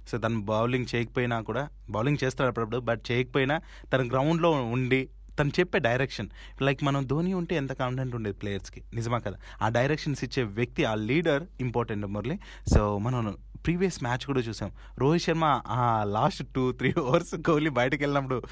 సో 0.09 0.19
తను 0.19 0.41
బౌలింగ్ 0.41 0.87
చేయకపోయినా 0.95 1.41
కూడా 1.41 1.69
బౌలింగ్ 1.91 2.25
చేస్తాడు 2.25 2.49
అప్పుడప్పుడు 2.49 2.77
బట్ 2.77 3.03
చేయకపోయినా 3.11 3.61
తను 3.93 4.05
గ్రౌండ్లో 4.05 4.51
ఉండి 4.51 5.09
తను 5.39 5.51
చెప్పే 5.61 5.79
డైరెక్షన్ 5.79 6.29
లైక్ 6.63 6.85
మనం 6.85 7.07
ధోని 7.07 7.35
ఉంటే 7.35 7.57
ఎంత 7.57 7.73
కాన్ఫిడెంట్ 7.73 8.15
ఉండేది 8.17 8.37
ప్లేయర్స్కి 8.37 8.83
నిజమా 8.95 9.19
కదా? 9.19 9.37
ఆ 9.63 9.69
డైరెక్షన్స్ 9.69 10.25
ఇచ్చే 10.25 10.43
వ్యక్తి 10.43 10.85
ఆ 10.85 10.95
లీడర్ 10.95 11.43
ఇంపార్టెంట్ 11.61 12.07
మురళి. 12.07 12.39
సో 12.75 12.99
మనం 12.99 13.37
ప్రీవియస్ 13.67 14.03
మ్యాచ్ 14.03 14.27
కూడా 14.27 14.41
చూసాం. 14.41 14.71
రోహిత్ 14.99 15.25
శర్మ 15.25 15.45
ఆ 15.67 16.05
last 16.05 16.43
two 16.55 16.73
three 16.73 16.93
overs 17.01 17.43
Kohli 17.43 17.71
బయటకు 17.71 18.03
వెళ్ళినప్పుడు 18.03 18.43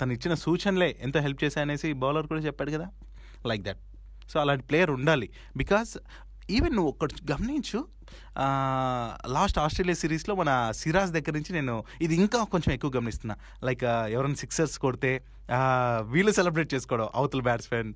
తను 0.00 0.12
ఇచ్చిన 0.12 0.34
సూచనలే 0.34 0.98
ఎంతో 1.02 1.20
హెల్ప్ 1.20 1.44
చేశాయనేసి 1.44 1.92
బౌలర్ 1.92 2.26
కూడా 2.26 2.40
చెప్పాడు 2.40 2.70
కదా? 2.70 2.88
లైక్ 3.46 3.62
దట్ 3.62 3.78
సో 4.30 4.40
అలాంటి 4.40 4.64
ప్లేయర్ 4.64 4.90
ఉండాలి. 4.90 5.28
బికాస్ 5.56 5.98
ఈవెన్ 6.50 6.74
నువ్వు 6.76 6.90
ఒక్కటి 6.90 7.14
గమనించు. 7.32 7.84
లాస్ట్ 9.26 9.58
ఆస్ట్రేలియా 9.58 9.94
సిరీస్లో 9.94 10.34
మన 10.34 10.70
సిరాజ్ 10.74 11.12
దగ్గర 11.12 11.32
నుంచి 11.32 11.52
నేను 11.52 11.84
ఇది 12.02 12.14
ఇంకా 12.14 12.44
కొంచెం 12.44 12.72
ఎక్కువ 12.74 12.90
గమనిస్తున్నా. 12.96 13.36
లైక్ 13.64 13.84
ఎవరైనా 13.84 14.34
సిక్సర్స్ 14.34 14.78
కొడితే 14.78 15.24
వీళ్ళు 16.02 16.32
సెలబ్రేట్ 16.32 16.74
చేసుకోవడం 16.74 17.08
అవతల 17.14 17.40
బ్యాట్స్మెన్ 17.40 17.94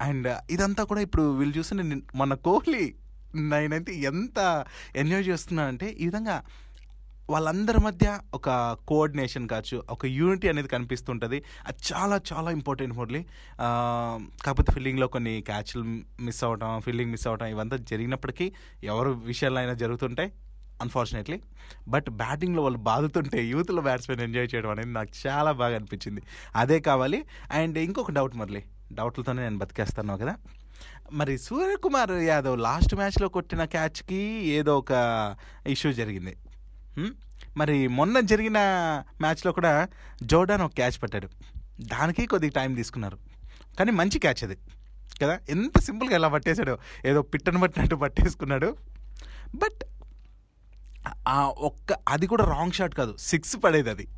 అండ్ 0.00 0.28
ఇదంతా 0.50 0.84
కూడా 0.84 1.00
ఇప్పుడు 1.00 1.36
వీళ్ళు 1.38 1.58
చూస్తే 1.58 1.76
నేను 1.76 2.02
మన 2.14 2.34
కోహ్లీ 2.34 2.94
నేనైతే 3.34 3.94
ఎంత 3.94 4.64
ఎంజాయ్ 4.96 5.24
చేస్తున్నానంటే 5.24 5.86
ఈ 6.00 6.04
విధంగా 6.04 6.44
వాళ్ళందరి 7.30 7.78
మధ్య 7.78 8.20
ఒక 8.34 8.76
కోఆర్డినేషన్ 8.88 9.48
కావచ్చు 9.48 9.82
ఒక 9.90 10.06
యూనిటీ 10.06 10.48
అనేది 10.48 10.68
కనిపిస్తుంటుంది. 10.68 11.42
అది 11.66 11.78
చాలా 11.92 12.20
చాలా 12.32 12.50
ఇంపార్టెంట్ 12.50 12.96
మురళి. 12.96 13.26
కాకపోతే 14.44 14.72
ఫీల్డింగ్లో 14.72 15.06
కొన్ని 15.06 15.40
క్యాచ్లు 15.40 15.82
మిస్ 16.20 16.44
అవ్వటం 16.44 16.80
ఫీల్డింగ్ 16.80 17.10
మిస్ 17.10 17.26
అవటం 17.26 17.46
ఇవంతా 17.46 17.76
జరిగినప్పటికీ 17.76 18.52
ఎవరు 18.84 19.10
విషయాలు 19.10 19.58
అయినా 19.58 19.72
జరుగుతుంటాయి 19.72 20.32
అన్ఫార్చునేట్లీ 20.82 21.40
బట్ 21.88 22.10
బ్యాటింగ్లో 22.10 22.62
వాళ్ళు 22.62 22.78
బాదుతుంటే 22.78 23.44
యూత్లో 23.44 23.82
బ్యాట్స్మెన్ 23.82 24.20
ఎంజాయ్ 24.20 24.48
చేయడం 24.54 24.70
అనేది 24.70 24.92
నాకు 24.92 25.26
చాలా 25.26 25.52
బాగా 25.52 25.76
అనిపించింది. 25.76 26.22
అదే 26.56 26.80
కావాలి. 26.80 27.24
అండ్ 27.52 27.78
ఇంకొక 27.78 28.10
డౌట్ 28.10 28.36
మురళి. 28.36 28.64
డౌట్లతోనే 28.92 29.42
నేను 29.42 29.58
బతికేస్తాను 29.58 30.16
కదా. 30.16 30.36
మరి 31.12 31.38
సూర్యకుమార్ 31.38 32.10
యాదవ్ 32.10 32.58
లాస్ట్ 32.58 32.94
మ్యాచ్లో 32.94 33.28
కొట్టిన 33.28 33.64
క్యాచ్కి 33.64 34.22
ఏదో 34.46 34.78
ఒక 34.78 34.92
ఇష్యూ 35.66 35.92
జరిగింది. 35.92 36.36
మరి 37.56 37.88
మొన్న 37.88 38.20
జరిగిన 38.20 38.58
మ్యాచ్లో 39.20 39.52
కూడా 39.52 39.88
జోర్డాన్ 40.22 40.62
ఒక 40.62 40.74
క్యాచ్ 40.74 41.02
పట్టాడు. 41.02 41.28
దానికి 41.80 42.26
కొద్దిగా 42.26 42.52
టైం 42.56 42.74
తీసుకున్నారు. 42.74 43.18
కానీ 43.78 43.92
మంచి 43.92 44.18
క్యాచ్ 44.18 44.44
అది. 44.44 44.56
కదా? 45.22 45.38
ఎంత 45.48 45.80
సింపుల్గా 45.80 46.14
ఎలా 46.14 46.28
పట్టేశాడు. 46.28 46.78
ఏదో 47.06 47.22
పిట్టను 47.22 47.60
పట్టినట్టు 47.60 47.96
పట్టేసుకున్నాడు. 47.96 48.76
బట్ 49.54 49.84
ఆ 51.28 51.46
ఒక్క 51.58 51.98
అది 52.08 52.26
కూడా 52.26 52.44
రాంగ్ 52.44 52.72
షాట్ 52.72 52.94
కాదు. 52.94 53.16
సిక్స్ 53.16 53.56
పడేది 53.64 53.90
అది. 53.90 54.08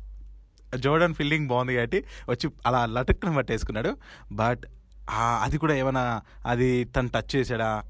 జోర్డన్ 0.79 1.13
ఫీల్డింగ్ 1.13 1.47
బాగుంది 1.47 1.75
కాబట్టి 1.75 2.05
వచ్చి 2.29 2.49
అలా 2.65 2.85
లటుక్కుని 2.85 3.35
పట్టేసుకున్నాడు. 3.35 3.97
బట్ 4.31 4.61
అది 5.41 5.57
కూడా 5.57 5.73
ఏమైనా 5.73 6.21
అది 6.45 6.83
తను 6.83 7.07
టచ్ 7.07 7.35
చేశాడా? 7.35 7.83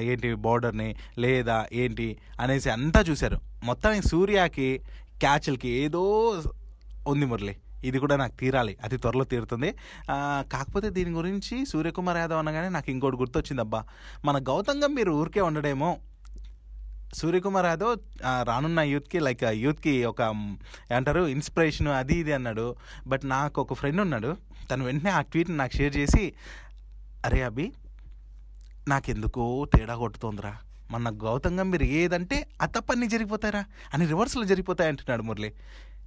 ఏంటి 0.00 0.34
బార్డర్ని 0.34 0.96
లేదా 1.18 1.66
ఏంటి 1.72 2.18
అనేసి 2.40 2.70
అంతా 2.70 3.00
చూశారు. 3.00 3.49
మొత్తానికి 3.64 4.08
సూర్యకి 4.08 4.68
క్యాచ్లకి 5.22 5.70
ఏదో 5.84 6.02
ఉంది 7.06 7.26
మురళి. 7.26 7.54
ఇది 7.88 7.98
కూడా 7.98 8.16
నాకు 8.16 8.34
తీరాలి. 8.36 8.72
అతి 8.84 8.96
త్వరలో 8.96 9.24
తీరుతుంది. 9.24 9.70
కాకపోతే 10.52 10.88
దీని 10.96 11.10
గురించి 11.10 11.56
సూర్యకుమార్ 11.72 12.18
యాదవ్ 12.22 12.38
అనగానే 12.38 12.68
నాకు 12.76 12.88
ఇంకోటి 12.90 13.16
గుర్తొచ్చింది 13.16 13.62
అబ్బా 13.62 13.80
మన 14.24 14.38
గౌతమ్ 14.50 14.94
మీరు 14.94 15.12
ఊరికే 15.20 15.40
ఉండడేమో 15.40 15.90
సూర్యకుమార్ 17.18 17.66
యాదవ్ 17.66 17.94
రానున్న 18.48 18.80
యూత్కి 18.92 19.18
లైక్ 19.26 19.44
యూత్కి 19.64 19.94
ఒక 20.04 20.20
ఏమంటారు 20.92 21.22
ఇన్స్పిరేషన్ 21.36 21.88
అది 22.00 22.16
ఇది 22.22 22.32
అన్నాడు. 22.32 22.66
బట్ 23.06 23.24
నాకు 23.34 23.60
ఒక 23.60 23.74
ఫ్రెండ్ 23.80 24.00
ఉన్నాడు. 24.00 24.36
తను 24.70 24.84
వెంటనే 24.84 25.10
ఆ 25.10 25.20
ట్వీట్ని 25.30 25.56
నాకు 25.56 25.74
షేర్ 25.76 25.94
చేసి 25.96 26.24
అరే 27.24 27.40
అభి 27.42 27.66
నాకెందుకో 28.88 29.44
తేడా 29.74 29.94
కొట్టుతోందిరా 29.96 30.52
మన 30.90 31.18
గౌతమ్ 31.24 31.58
గంభీర్ 31.58 31.82
ఏదంటే 31.82 32.46
ఆ 32.62 32.66
జరిగిపోతారా 33.06 33.64
అని 33.94 34.06
రివర్స్లో 34.06 34.44
జరిగిపోతాయి 34.44 34.88
అంటున్నాడు 34.88 35.22
మురళి. 35.22 35.52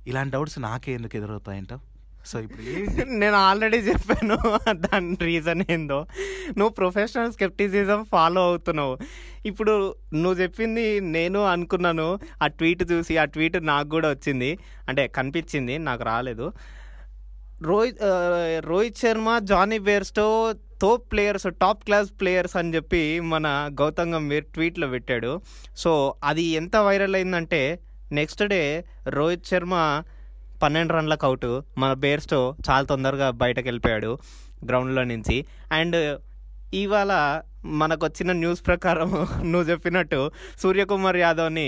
ఇలాంటి 0.07 0.33
డౌట్స్ 0.33 0.59
నాకే 0.59 0.93
ఎందుకు 0.93 1.17
ఎదురవుతాయంటావు? 1.17 1.93
సో 2.25 2.39
ఇప్పుడు 2.39 2.61
నేను 3.09 3.35
ఆల్రెడీ 3.35 3.77
చెప్పాను. 3.77 4.37
దాని 4.73 5.17
రీజన్ 5.21 5.63
ఏందో? 5.69 6.05
నువ్వు 6.57 6.69
ప్రొఫెషనల్ 6.69 7.31
స్కెప్టిసిజం 7.31 8.03
ఫాలో 8.03 8.41
అవుతున్నావు. 8.41 8.97
ఇప్పుడు 9.45 9.95
నువ్వు 10.13 10.41
చెప్పింది 10.41 10.99
నేను 10.99 11.43
అనుకున్నాను. 11.45 12.19
ఆ 12.43 12.47
ట్వీట్ 12.47 12.91
చూసి 12.91 13.17
ఆ 13.17 13.25
ట్వీట్ 13.25 13.65
నాకు 13.65 13.89
కూడా 13.89 14.09
వచ్చింది. 14.09 14.57
అంటే 14.89 15.07
కనిపించింది 15.07 15.77
నాకు 15.77 16.03
రాలేదు. 16.03 16.53
Rohit 17.61 17.97
Rohit 18.59 18.97
Sharma 18.97 19.39
Jonny 19.39 19.77
Bairstow 19.77 20.55
top 20.83 21.03
players 21.11 21.47
top 21.61 21.83
class 21.87 22.09
players 22.19 22.55
అని 22.59 22.71
చెప్పి 22.75 23.01
మన 23.33 23.47
గౌతమ్ 23.81 24.13
గంభీర్ 24.15 24.47
ట్వీట్లో 24.55 24.87
పెట్టాడు. 24.95 25.31
సో 25.83 25.91
అది 26.29 26.43
ఎంత 26.59 26.75
వైరల్ 26.87 27.15
అయిందంటే 27.19 27.61
నెక్స్ట్ 28.19 28.43
డే 28.53 28.61
రోహిత్ 29.17 29.49
శర్మ 29.51 29.75
పన్నెండు 30.63 30.93
రన్లకు 30.93 31.25
అవుట్ 31.29 31.47
మన 31.81 31.91
బేర్స్తో 32.03 32.39
చాలా 32.67 32.85
తొందరగా 32.91 33.29
బయటకు 33.43 33.65
వెళ్ళిపోయాడు 33.69 34.11
గ్రౌండ్లో 34.69 35.03
నుంచి. 35.13 35.37
అండ్ 35.79 35.97
ఇవాళ 36.81 37.11
మనకు 37.81 38.03
వచ్చిన 38.05 38.31
న్యూస్ 38.43 38.61
ప్రకారం 38.69 39.09
నువ్వు 39.51 39.65
చెప్పినట్టు 39.71 40.19
సూర్యకుమార్ 40.61 41.19
యాదవ్ని 41.25 41.67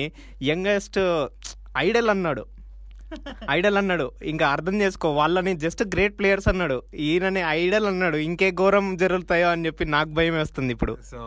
యంగెస్ట్ 0.50 1.00
ఐడల్ 1.78 2.10
అన్నాడు. 2.16 2.44
ఐడల్ 3.52 3.78
అన్నాడు. 3.78 4.12
ఇంకా 4.24 4.48
అర్థం 4.48 4.82
చేసుకో 4.82 5.10
వాళ్ళని 5.12 5.54
జస్ట్ 5.54 5.84
గ్రేట్ 5.96 6.20
ప్లేయర్స్ 6.20 6.48
అన్నాడు. 6.48 6.84
ఈయనని 7.08 7.44
ఐడల్ 7.60 7.86
అన్నాడు. 7.86 8.18
ఇంకే 8.30 8.52
ఘోరం 8.52 8.98
జరుగుతాయో 8.98 9.50
అని 9.52 9.66
చెప్పి 9.66 9.86
నాకు 9.86 10.10
భయం 10.10 10.34
వేస్తుంది 10.34 10.74
ఇప్పుడు. 10.74 10.96
సో 11.12 11.22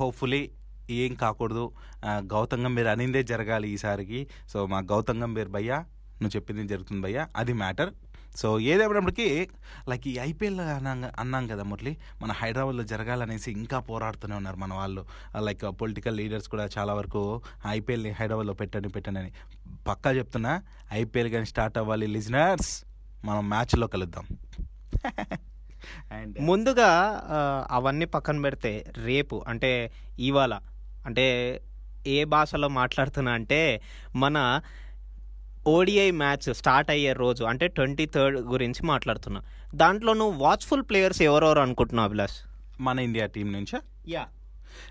హోప్ఫుల్లీ 0.00 0.42
uh, 0.42 0.92
ఏం 0.92 1.14
కాకూడదు. 1.14 1.64
Uh, 2.06 2.20
గౌతమ్ 2.34 2.64
గంభీర్ 2.64 2.86
అనిందే 2.86 3.22
జరగాలి 3.22 3.68
ఈసారికి. 3.68 4.20
సో 4.48 4.66
మా 4.66 4.78
గౌతమ్ 4.92 5.22
గంభీర్ 5.22 5.48
భయ్యా 5.48 5.78
నువ్వు 6.20 6.36
చెప్పింది 6.36 6.68
జరుగుతుంది 6.68 7.02
భయ్యా. 7.02 7.28
అది 7.36 7.52
మ్యాటర్ 7.52 7.92
సో 8.40 8.48
ఏదేమైనప్పటికీ 8.60 9.48
లైక్ 9.88 10.08
ఈ 10.08 10.12
ఐపీఎల్ 10.18 10.60
అన్నా 10.60 11.10
అన్నాం 11.18 11.44
కదా 11.46 11.62
మురళి. 11.62 11.96
మన 12.22 12.32
హైదరాబాద్లో 12.32 12.84
జరగాలనేసి 12.84 13.48
ఇంకా 13.52 13.78
పోరాడుతూనే 13.78 14.34
ఉన్నారు 14.34 14.56
మన 14.56 14.72
వాళ్ళు. 14.74 15.02
లైక్ 15.46 15.64
పొలిటికల్ 15.80 16.16
లీడర్స్ 16.16 16.48
కూడా 16.48 16.68
చాలా 16.78 16.94
వరకు 16.94 17.22
ఐపీఎల్ని 17.68 18.10
హైదరాబాద్లో 18.10 18.54
పెట్టండి 18.60 18.88
పెట్టండి 18.88 19.20
అని 19.20 19.32
పక్కా 19.86 20.10
చెప్తున్నా 20.10 20.62
ఐపీఎల్ 20.92 21.28
కానీ 21.28 21.46
స్టార్ట్ 21.46 21.78
అవ్వాలి 21.78 22.06
లిజనర్స్. 22.06 22.84
మనం 23.24 23.48
మ్యాచ్లో 23.48 23.86
కలుద్దాం. 23.86 24.26
అండ్ 26.12 26.40
ముందుగా 26.40 27.22
అవన్నీ 27.70 28.04
పక్కన 28.04 28.40
పెడితే 28.40 28.84
రేపు 29.04 29.44
అంటే 29.48 29.92
ఇవాళ 30.18 30.58
అంటే 31.06 31.60
ఏ 32.06 32.24
భాషలో 32.24 32.68
మాట్లాడుతున్నా 32.68 33.32
అంటే 33.32 33.80
మన 34.16 34.60
ఓడిఐ 35.66 36.10
మ్యాచ్ 36.10 36.54
స్టార్ట్ 36.54 36.90
అయ్యే 36.90 37.12
రోజు 37.12 37.44
అంటే 37.44 37.66
ట్వంటీ 37.66 38.06
థర్డ్ 38.06 38.38
గురించి 38.38 38.86
మాట్లాడుతున్నా. 38.86 39.42
దాంట్లో 39.74 40.12
నువ్వు 40.12 40.44
వాచ్ఫుల్ 40.44 40.82
ప్లేయర్స్ 40.82 41.22
ఎవరెవరు 41.22 41.60
అనుకుంటున్నావు 41.60 42.08
అభిలాష్? 42.08 42.36
మన 42.80 42.98
ఇండియా 42.98 43.26
టీం 43.26 43.52
నుంచా? 43.52 43.80
యా. 44.08 44.26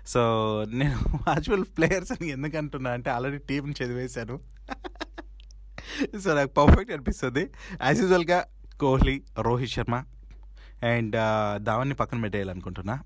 సో 0.06 0.20
నేను 0.80 0.98
వాచువల్ 1.26 1.64
ప్లేయర్స్ 1.76 2.12
అని 2.12 2.28
ఎందుకు 2.28 2.56
అంటున్నా 2.56 2.90
అంటే 2.90 3.10
ఆల్రెడీ 3.10 3.38
టీం 3.50 3.74
చదివేశాను 3.78 4.36
సో 6.22 6.34
నాకు 6.34 6.50
పర్ఫెక్ట్ 6.58 6.92
అనిపిస్తుంది. 6.92 7.42
యాజ్ 7.82 8.00
యూజువల్గా 8.00 8.38
కోహ్లీ 8.80 9.16
రోహిత్ 9.38 9.72
శర్మ 9.72 9.96
అండ్ 10.92 11.16
ధావన్ని 11.64 11.94
పక్కన 11.94 12.20
పెట్టేయాలనుకుంటున్నా. 12.20 12.96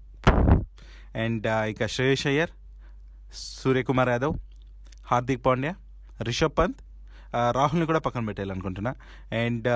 అండ్ 1.17 1.47
ఇక 1.73 1.87
శ్రేయస్ 1.87 2.27
అయ్యర్ 2.27 2.53
సూర్యకుమార్ 3.63 4.09
యాదవ్ 4.09 4.35
హార్దిక్ 5.07 5.47
పాండ్యా 5.47 5.73
రిషబ్ 6.23 6.59
పంత్ 6.59 6.81
రాహుల్ని 7.51 7.87
కూడా 7.87 7.99
పక్కన 7.99 8.27
పెట్టేయాలనుకుంటున్నా. 8.27 8.95
అండ్ 9.33 9.69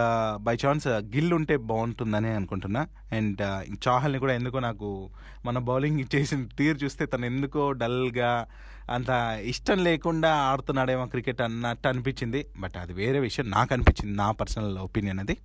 బై 0.43 0.57
ఛాన్స్ 0.67 0.89
గిల్ 0.89 1.33
ఉంటే 1.33 1.57
బాగుంటుందని 1.57 2.29
అనుకుంటున్నా. 2.29 2.87
అండ్ 3.13 3.41
చాహల్ని 3.89 4.19
కూడా 4.19 4.35
ఎందుకో 4.35 4.59
నాకు 4.59 5.11
మన 5.45 5.59
బౌలింగ్ 5.59 6.05
చేసిన 6.15 6.47
తీరు 6.59 6.77
చూస్తే 6.77 7.07
తను 7.07 7.27
ఎందుకో 7.27 7.73
డల్గా 7.73 8.47
అంత 8.91 9.11
ఇష్టం 9.41 9.85
లేకుండా 9.85 10.35
ఆడుతున్నాడేమో 10.35 11.07
క్రికెట్ 11.07 11.43
అన్నట్టు 11.43 11.89
అనిపించింది. 11.89 12.47
బట్ 12.61 12.77
అది 12.81 12.93
వేరే 12.93 13.19
విషయం. 13.19 13.51
నాకు 13.51 13.75
అనిపించింది 13.75 14.17
నా 14.17 14.31
పర్సనల్ 14.31 14.79
ఒపీనియన్ 14.79 15.19
అది. 15.19 15.37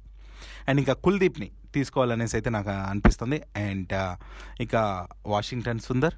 అండ్ 0.68 0.80
ఇంకా 0.80 0.94
కుల్దీప్ని 0.94 1.52
తీసుకోవాలనేసి 1.74 2.36
అయితే 2.36 2.50
నాకు 2.50 2.70
అనిపిస్తుంది. 2.70 3.42
అండ్ 3.56 4.18
ఇక 4.62 5.08
Washington 5.28 5.80
Sundar 5.80 6.14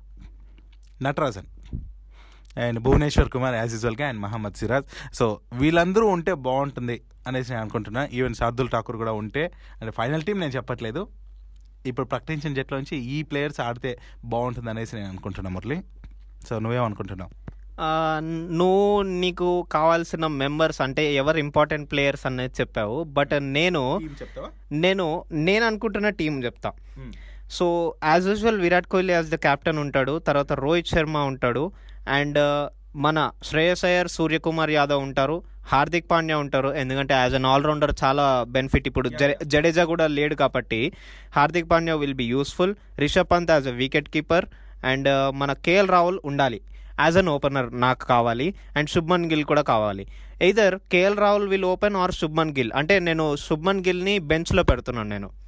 Natarajan. 1.04 1.46
And 2.58 2.80
Bhuvneshwar 2.80 3.30
Kumar 3.30 3.56
as 3.56 3.74
యూజువల్గా 3.74 4.08
అండ్ 4.08 4.22
మహమ్మద్ 4.22 4.54
సిరాజ్. 4.54 4.86
సో 5.14 5.40
వీళ్ళందరూ 5.54 6.08
ఉంటే 6.08 6.34
బాగుంటుంది 6.34 7.02
అనేసి 7.28 7.52
నేను 7.52 7.62
అనుకుంటున్నా. 7.62 8.08
ఈవెన్ 8.14 8.34
శార్దుల్ 8.34 8.70
ఠాకూర్ 8.70 8.98
కూడా 8.98 9.12
ఉంటే. 9.12 9.52
అంటే 9.82 9.92
ఫైనల్ 9.92 10.24
టీం 10.24 10.40
నేను 10.40 10.52
చెప్పట్లేదు. 10.52 11.08
ఇప్పుడు 11.86 12.08
ప్రకటించిన 12.08 12.54
జట్లో 12.54 12.78
నుంచి 12.78 12.98
ఈ 12.98 13.24
ప్లేయర్స్ 13.24 13.60
ఆడితే 13.60 13.98
బాగుంటుంది 14.26 14.70
అనేసి 14.70 14.96
నేను 14.96 15.10
అనుకుంటున్నా 15.10 15.52
మురళి. 15.52 15.82
సో 16.50 16.60
నువ్వేమనుకుంటున్నావు? 16.60 17.32
నువ్వు 18.52 19.02
నీకు 19.02 19.68
కావాల్సిన 19.72 20.28
మెంబర్స్ 20.28 20.82
అంటే 20.82 21.14
ఎవరు 21.14 21.38
ఇంపార్టెంట్ 21.38 21.92
ప్లేయర్స్ 21.92 22.26
అనేది 22.26 22.54
చెప్పావు. 22.62 23.04
బట్ 23.04 23.34
నేను 23.42 24.02
నేను 24.72 25.26
నేను 25.32 25.66
అనుకుంటున్న 25.66 26.10
టీం 26.10 26.44
చెప్తా. 26.44 26.72
So 27.52 27.96
as 28.04 28.28
usual 28.28 28.60
Virat 28.60 28.88
Kohli 28.88 29.14
as 29.14 29.30
the 29.30 29.36
captain 29.36 29.78
ఉంటాడు. 29.78 30.20
తర్వాత 30.20 30.54
రోహిత్ 30.54 30.88
శర్మ 30.88 31.18
ఉంటాడు. 31.18 31.72
అండ్ 32.08 32.70
మన 32.98 33.32
శ్రేయస్ 33.44 33.86
అయ్యర్ 33.86 34.08
సూర్యకుమార్ 34.08 34.70
యాదవ్ 34.70 35.04
ఉంటారు. 35.04 35.44
హార్దిక్ 35.66 36.12
పాండ్యా 36.12 36.38
ఉంటారు. 36.38 36.70
ఎందుకంటే 36.70 37.14
యాజ్ 37.14 37.36
అన్ 37.36 37.46
ఆల్రౌండర్ 37.46 37.96
చాలా 38.04 38.46
బెనిఫిట్ 38.48 38.88
ఇప్పుడు 38.88 39.10
జడే- 39.10 39.46
జడేజా 39.46 39.86
కూడా 39.86 40.08
లేడు 40.08 40.36
కాబట్టి 40.36 40.92
Hardik 41.36 41.72
Pandya 41.72 41.96
will 41.96 42.14
be 42.14 42.26
useful 42.26 42.76
Rishabh 43.00 43.28
Pant 43.32 43.52
as 43.52 43.68
a 43.68 43.72
wicket 43.72 44.10
keeper 44.10 44.46
and 44.86 45.36
మన 45.36 45.54
కేఎల్ 45.54 45.90
రాహుల్ 45.90 46.20
ఉండాలి. 46.26 46.62
యాజ్ 47.00 47.18
అన్ 47.18 47.28
ఓపెనర్ 47.28 47.80
నాకు 47.80 48.06
కావాలి 48.06 48.56
అండ్ 48.78 48.90
శుభ్మన్ 48.90 49.26
గిల్ 49.26 49.44
కూడా 49.44 49.62
కావాలి. 49.62 50.08
Either 50.42 50.76
KL 50.92 51.18
Rahul 51.18 51.48
will 51.48 51.66
open 51.66 51.96
or 51.96 52.12
Shubman 52.12 52.52
Gill. 52.52 52.72
అంటే 52.76 53.00
నేను 53.00 53.36
శుభ్మన్ 53.36 53.84
గిల్ని 53.88 54.20
బెంచ్లో 54.20 54.64
పెడుతున్నాను 54.64 55.10
నేను. 55.10 55.45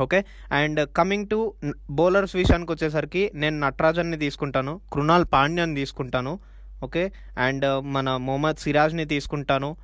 Okay? 0.00 0.24
And 0.52 0.88
coming 0.96 1.28
to 1.28 1.54
bowlers 1.90 2.36
విషయానికి 2.36 2.72
వచ్చేసరికి 2.72 3.30
నేను 3.34 3.58
నటరాజన్ని 3.58 4.16
తీసుకుంటాను 4.16 4.80
కృణాల్ 4.92 5.26
పాండ్యాన్ని 5.32 5.76
తీసుకుంటాను 5.76 6.38
ఓకే? 6.82 7.12
అండ్ 7.38 7.84
మన 7.84 8.16
మొహమ్మద్ 8.16 8.56
సిరాజ్ని 8.56 9.04
తీసుకుంటాను 9.04 9.76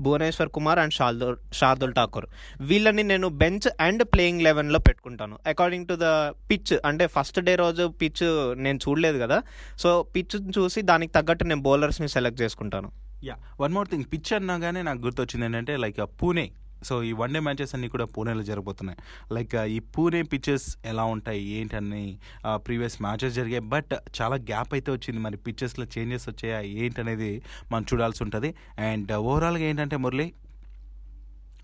భువనేశ్వర్ 0.00 0.48
కుమార్ 0.48 0.78
అండ్ 0.78 0.92
షార్దుల్ 0.92 1.36
షార్దుల్ 1.52 1.94
ఠాకూర్. 1.94 2.26
వీళ్ళని 2.60 3.02
నేను 3.02 3.28
బెంచ్ 3.28 3.82
అండ్ 3.82 4.04
ప్లేయింగ్ 4.04 4.42
లెవెన్లో 4.42 4.78
పెట్టుకుంటాను. 4.78 5.38
అకార్డింగ్ 5.46 5.86
టు 5.86 5.94
ద 6.00 6.32
పిచ్ 6.50 6.78
అంటే 6.86 7.06
ఫస్ట్ 7.06 7.40
డే 7.40 7.54
రోజు 7.54 7.88
పిచ్ 7.88 8.54
నేను 8.58 8.78
చూడలేదు 8.88 9.18
కదా? 9.18 9.42
సో 9.78 10.02
పిచ్ 10.02 10.58
చూసి 10.58 10.82
దానికి 10.82 11.12
తగ్గట్టు 11.12 11.44
నేను 11.44 11.62
బౌలర్స్ని 11.62 12.08
సెలెక్ట్ 12.08 12.42
చేసుకుంటాను. 12.42 12.92
Yeah 13.24 13.36
one 13.60 13.72
more 13.72 13.88
thing. 13.88 14.04
Pitch 14.12 14.32
అన్నాగానే 14.32 14.82
నాకు 14.82 14.98
గుర్తొచ్చింది 14.98 15.46
ఏంటంటే 15.46 15.76
లైక్ 15.76 15.96
పూణే. 16.22 16.50
సో 16.84 17.02
ఈ 17.02 17.12
వన్ 17.12 17.34
డే 17.34 17.40
మ్యాచెస్ 17.40 17.74
అన్ని 17.74 17.88
కూడా 17.88 18.04
పూణేలో 18.04 18.42
జరగబోతున్నాయి. 18.42 18.98
లైక్ 19.34 19.54
ఈ 19.54 19.78
పూణే 19.78 20.22
పిచెస్ 20.22 20.76
ఎలా 20.86 21.04
ఉంటాయి 21.04 21.44
ఏంటని 21.44 22.18
ప్రీవియస్ 22.54 23.02
మ్యాచెస్ 23.02 23.34
జరిగాయి. 23.34 23.64
బట్ 23.74 23.94
చాలా 24.20 24.36
గ్యాప్ 24.36 24.74
అయితే 24.74 24.92
వచ్చింది. 24.92 25.20
మరి 25.20 25.36
పిచెస్లో 25.36 25.86
చేంజెస్ 25.98 26.28
వచ్చాయా 26.28 26.60
ఏంటనేది 26.60 27.42
మనం 27.72 27.84
చూడాల్సి 27.92 28.22
ఉంటుంది. 28.22 28.54
అండ్ 28.78 29.12
ఓవరాల్గా 29.12 29.64
ఏంటంటే 29.64 29.96
మురళి 29.96 30.32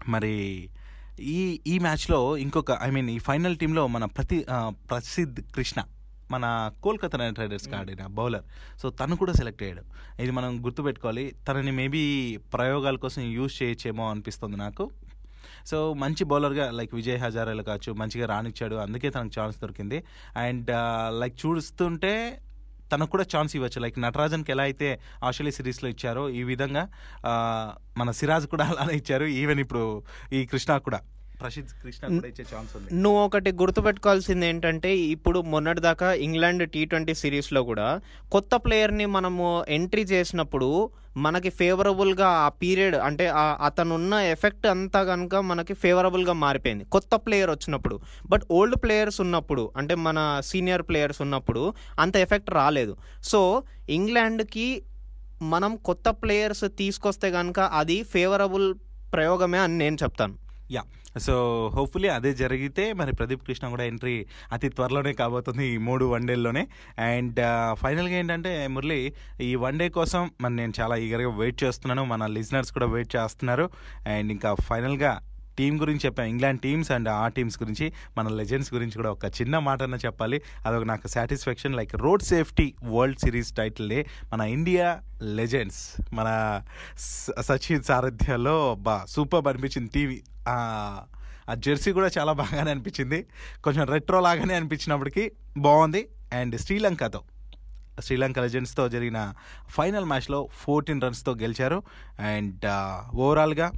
మరి 0.08 0.34
ఈ 1.20 1.60
ఈ 1.66 1.78
మ్యాచ్లో 1.78 2.36
ఇంకొక 2.36 2.72
ఐ 2.82 2.90
మీన్ 2.90 3.10
ఈ 3.10 3.18
ఫైనల్ 3.18 3.56
టీంలో 3.56 3.86
మన 3.86 4.04
ప్రతి 4.04 4.46
ప్రసిద్ధ్ 4.90 5.40
కృష్ణ 5.54 5.82
మన 6.30 6.72
కోల్కతా 6.82 7.18
నైట్ 7.18 7.38
రైడర్స్కి 7.38 7.74
ఆడిన 7.76 8.06
బౌలర్. 8.06 8.44
సో 8.80 8.90
తను 8.90 9.16
కూడా 9.16 9.32
సెలెక్ట్ 9.32 9.62
అయ్యాడు. 9.62 9.82
ఇది 10.22 10.30
మనం 10.30 10.64
గుర్తుపెట్టుకోవాలి. 10.64 11.34
తనని 11.48 11.70
మేబీ 11.70 12.02
ప్రయోగాల 12.54 12.96
కోసం 12.96 13.22
యూజ్ 13.22 13.62
చేయొచ్చేమో 13.62 14.10
అనిపిస్తుంది 14.10 14.56
నాకు. 14.56 14.90
సో 15.70 15.78
మంచి 16.02 16.22
బౌలర్గా 16.30 16.64
లైక్ 16.78 16.92
విజయ్ 17.00 17.18
హజారాలు 17.24 17.62
కావచ్చు 17.68 17.92
మంచిగా 18.00 18.26
రానిచ్చాడు 18.32 18.76
అందుకే 18.86 19.10
తనకు 19.16 19.34
ఛాన్స్ 19.38 19.56
దొరికింది. 19.62 19.98
అండ్ 20.44 20.70
లైక్ 21.20 21.36
చూస్తుంటే 21.44 22.12
తనకు 22.92 23.10
కూడా 23.14 23.24
ఛాన్స్ 23.34 23.52
ఇవ్వచ్చు. 23.56 23.78
లైక్ 23.84 23.96
నటరాజన్కి 24.04 24.50
ఎలా 24.54 24.64
అయితే 24.68 24.88
ఆస్ట్రేలియా 25.26 25.56
సిరీస్లో 25.58 25.88
ఇచ్చారో 25.94 26.24
ఈ 26.40 26.42
విధంగా 26.50 26.82
మన 28.00 28.10
సిరాజ్ 28.18 28.46
కూడా 28.52 28.64
అలానే 28.72 28.94
ఇచ్చారు. 29.00 29.26
ఈవెన్ 29.42 29.60
ఇప్పుడు 29.64 29.84
ఈ 30.38 30.42
కృష్ణ 30.52 30.76
కూడా. 30.88 31.00
ప్రసిద్ధ్ 31.40 31.70
కృష్ణ 31.84 32.08
కూడా 32.08 32.28
ఇచ్చే 32.28 32.56
ఛాన్స్ 32.56 32.76
ఉంది. 32.76 32.94
నువ్వు 32.94 33.20
ఒకటి 33.20 33.52
గుర్తుపెట్టుకోవాల్సింది 33.52 34.46
ఏంటంటే 34.46 34.96
ఇప్పుడు 34.96 35.40
మొన్నటిదాకా 35.40 36.12
ఇంగ్లాండ్ 36.12 36.70
టీ 36.70 36.84
ట్వంటీ 36.84 37.14
సిరీస్లో 37.14 37.62
కూడా 37.62 38.00
కొత్త 38.32 38.56
ప్లేయర్ని 38.56 39.06
మనము 39.06 39.64
ఎంట్రీ 39.68 40.02
చేసినప్పుడు 40.02 40.90
మనకి 41.16 41.50
ఫేవరబుల్గా 41.50 42.28
ఆ 42.28 42.48
పీరియడ్ 42.48 42.96
అంటే 42.96 43.26
ఆ- 43.26 43.56
అతను 43.64 43.94
ఉన్న 43.94 44.14
ఎఫెక్ట్ 44.14 44.66
అంతా 44.66 45.04
కనుక 45.04 45.34
మనకి 45.36 45.74
ఫేవరబుల్గా 45.74 46.32
మారిపోయింది. 46.32 46.84
కొత్త 46.84 47.14
ప్లేయర్ 47.14 47.50
వచ్చినప్పుడు. 47.50 48.00
బట్ 48.26 48.42
ఓల్డ్ 48.50 48.76
ప్లేయర్స్ 48.82 49.20
ఉన్నప్పుడు 49.20 49.72
అంటే 49.76 49.94
మన 49.94 50.40
సీనియర్ 50.44 50.82
ప్లేయర్స్ 50.82 51.22
ఉన్నప్పుడు 51.22 51.74
అంత 51.98 52.16
ఎఫెక్ట్ 52.16 52.50
రాలేదు. 52.50 52.96
సో 53.22 53.62
ఇంగ్లాండ్కి 53.88 54.82
మనం 55.42 55.76
కొత్త 55.76 56.08
ప్లేయర్స్ 56.08 56.64
తీసుకొస్తే 56.78 57.30
కనుక 57.30 57.60
అది 57.60 58.02
ఫేవరబుల్ 58.02 58.74
ప్రయోగమే 59.12 59.58
అని 59.58 59.78
నేను 59.78 59.96
చెప్తాను. 60.02 60.43
యా 60.74 60.82
సో 61.18 61.34
హోప్ఫుల్లీ 61.74 62.08
అదే 62.08 62.34
జరిగితే 62.34 62.92
మరి 62.92 63.12
ప్రదీప్ 63.12 63.42
కృష్ణ 63.46 63.68
కూడా 63.68 63.84
ఎంట్రీ 63.84 64.26
అతి 64.52 64.68
త్వరలోనే 64.68 65.12
కాబోతుంది 65.12 65.64
ఈ 65.66 65.76
మూడు 65.76 66.04
వన్డేల్లోనే 66.04 66.62
అండ్ 66.98 67.40
ఫైనల్గా 67.74 68.14
ఏంటంటే 68.14 68.66
మురళి 68.66 69.00
ఈ 69.40 69.54
వన్డే 69.54 69.88
కోసం 69.88 70.30
మరి 70.40 70.56
నేను 70.56 70.72
చాలా 70.80 70.96
ఈగర్గా 70.96 71.28
వెయిట్ 71.28 71.64
చేస్తున్నాను. 71.64 72.04
మన 72.04 72.26
లిజనర్స్ 72.26 72.72
కూడా 72.72 72.86
వెయిట్ 72.86 73.16
చేస్తున్నారు. 73.16 73.70
అండ్ 74.06 74.32
ఇంకా 74.32 74.54
ఫైనల్గా 74.54 75.12
టీం 75.58 75.80
గురించి 75.80 76.00
చెప్పాం. 76.06 76.26
ఇంగ్లాండ్ 76.26 76.60
టీమ్స్ 76.60 76.90
అండ్ 76.90 77.08
ఆ 77.08 77.28
టీమ్స్ 77.28 77.62
గురించి 77.62 77.92
మన 78.18 78.28
లెజెండ్స్ 78.28 78.74
గురించి 78.74 78.92
కూడా 78.92 79.10
ఒక 79.10 79.24
చిన్న 79.24 79.58
మాట 79.58 79.82
అన్న 79.82 79.94
చెప్పాలి. 79.94 80.42
అదొక 80.66 80.82
నాకు 80.82 81.08
satisfaction 81.08 81.74
like 81.74 81.94
road 81.94 82.22
safety 82.22 82.74
world 82.84 83.18
series 83.18 83.52
టైటిల్నే 83.52 84.06
మన 84.32 84.40
ఇండియా 84.40 85.00
లెజెండ్స్ 85.22 86.14
మన 86.14 86.60
స- 86.98 87.40
సచిన్ 87.40 87.82
సారథ్యంలో 87.82 88.74
బా 88.74 89.04
సూపర్ 89.08 89.48
అనిపించింది 89.48 89.90
టీవీ. 89.94 90.22
ఆ 90.48 91.54
జెర్సీ 91.54 91.92
కూడా 91.92 92.10
చాలా 92.18 92.32
బాగానే 92.32 92.70
అనిపించింది. 92.70 93.26
కొంచెం 93.64 93.86
రెట్రో 93.86 94.20
లాగానే 94.20 94.54
అనిపించినప్పటికీ 94.54 95.32
బాగుంది. 95.58 96.08
అండ్ 96.32 96.60
శ్రీలంకతో 96.60 97.22
శ్రీలంక 98.00 98.38
లెజెండ్స్తో 98.38 98.88
జరిగిన 98.88 99.34
ఫైనల్ 99.68 100.04
మ్యాచ్లో 100.04 100.48
ఫోర్టీన్ 100.52 101.02
రన్స్తో 101.02 101.32
గెలిచారు. 101.32 101.82
అండ్ 102.18 102.64
ఓవరాల్గా 103.16 103.72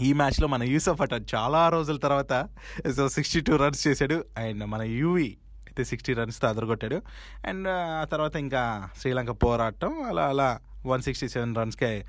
ఈ 0.00 0.12
మ్యాచ్లో 0.12 0.46
మన 0.46 0.62
యూసఫ్ 0.62 1.00
అటన్ 1.00 1.24
చాలా 1.34 1.68
రోజుల 1.68 1.96
తర్వాత 1.96 2.48
సో 2.96 3.08
సిక్స్టీ 3.08 3.40
టూ 3.40 3.56
రన్స్ 3.56 3.86
చేశాడు. 3.86 4.24
అండ్ 4.38 4.64
మన 4.64 4.82
యూవి 4.82 5.36
అయితే 5.66 5.84
సిక్స్టీ 5.84 6.12
రన్స్తో 6.12 6.48
అదరగొట్టాడు. 6.48 7.02
అండ్ 7.46 7.68
ఆ 7.68 8.04
తర్వాత 8.04 8.36
ఇంకా 8.36 8.88
శ్రీలంక 9.00 9.30
పోరాటం 9.30 10.02
అలా 10.02 10.26
అలా 10.26 10.60
వన్ 10.86 11.02
సిక్స్టీ 11.02 11.28
సెవెన్ 11.28 11.56
రన్స్కే 11.56 12.06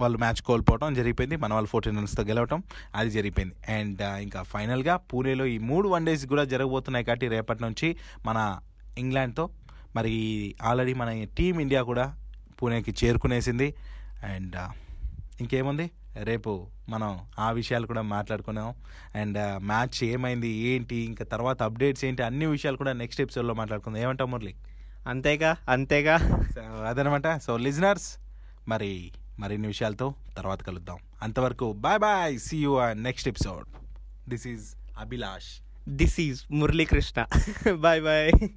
వాళ్ళు 0.00 0.18
మ్యాచ్ 0.18 0.42
కోల్పోవడం 0.42 0.94
జరిగిపోయింది. 0.94 1.36
మన 1.36 1.52
వాళ్ళు 1.54 1.68
ఫోర్టీన్ 1.68 1.96
రన్స్తో 1.96 2.22
గెలవటం 2.22 2.62
అది 2.94 3.10
జరిగిపోయింది. 3.10 3.72
అండ్ 3.72 4.02
ఇంకా 4.02 4.42
ఫైనల్గా 4.42 4.96
పూణేలో 4.96 5.46
ఈ 5.46 5.58
మూడు 5.58 5.88
వన్ 5.88 6.06
డేస్ 6.06 6.26
కూడా 6.26 6.44
జరగబోతున్నాయి 6.44 7.04
కాబట్టి 7.04 7.28
రేపటి 7.28 7.62
నుంచి 7.62 7.96
మన 8.26 8.58
ఇంగ్లాండ్తో 8.98 9.50
మరి 9.96 10.54
ఆల్రెడీ 10.62 10.94
మన 10.94 11.24
టీం 11.24 11.60
ఇండియా 11.60 11.82
కూడా 11.82 12.16
పూణేకి 12.62 12.94
చేరుకునేసింది. 13.04 13.74
అండ్ 14.34 14.56
ఇంకేముంది? 15.40 15.90
రేపు 16.22 16.66
మనం 16.88 17.20
ఆ 17.38 17.50
విషయాలు 17.50 17.86
కూడా 17.86 18.02
మాట్లాడుకున్నాం. 18.02 18.74
అండ్ 19.14 19.62
మ్యాచ్ 19.62 20.04
ఏమైంది 20.04 20.48
ఏంటి 20.48 20.96
ఇంకా 20.96 21.24
తర్వాత 21.24 21.62
అప్డేట్స్ 21.62 22.04
ఏంటి 22.04 22.22
అన్ని 22.22 22.46
విషయాలు 22.46 22.76
కూడా 22.76 22.92
నెక్స్ట్ 22.92 23.22
ఎపిసోడ్లో 23.22 23.54
మాట్లాడుకుందాం. 23.54 24.02
ఏమంటావు 24.02 24.30
మురళి? 24.30 24.54
అంతేగా 25.06 25.56
అంతేగా. 25.68 26.14
అదనమాట. 26.88 27.36
సో 27.36 27.56
లిజనర్స్ 27.56 28.18
మరి 28.68 29.12
మరిన్ని 29.38 29.66
విషయాలతో 29.66 30.14
తర్వాత 30.36 30.62
కలుద్దాం. 30.62 30.98
అంతవరకు 31.22 31.72
bye 31.72 31.98
bye 31.98 32.38
see 32.38 32.58
you 32.58 32.92
next 32.92 33.28
episode 33.28 33.66
this 34.28 34.46
is 34.46 34.74
Abhilash 34.98 35.60
this 35.88 36.20
is 36.20 36.52
Muralikrishna. 36.52 37.24
Bye 37.74 38.02
bye 38.02 38.48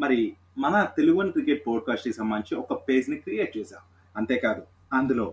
మరి 0.00 0.32
మన 0.58 0.88
తెలుగు 0.96 1.30
క్రికెట్ 1.30 1.66
పోడ్కాస్ట్కి 1.66 2.14
సంబంధించి 2.14 2.62
ఒక 2.62 2.88
పేజ్ని 2.88 3.16
క్రియేట్ 3.16 3.58
చేశాం. 3.58 3.80
అంతేకాదు 4.16 4.62
అందులో 4.92 5.32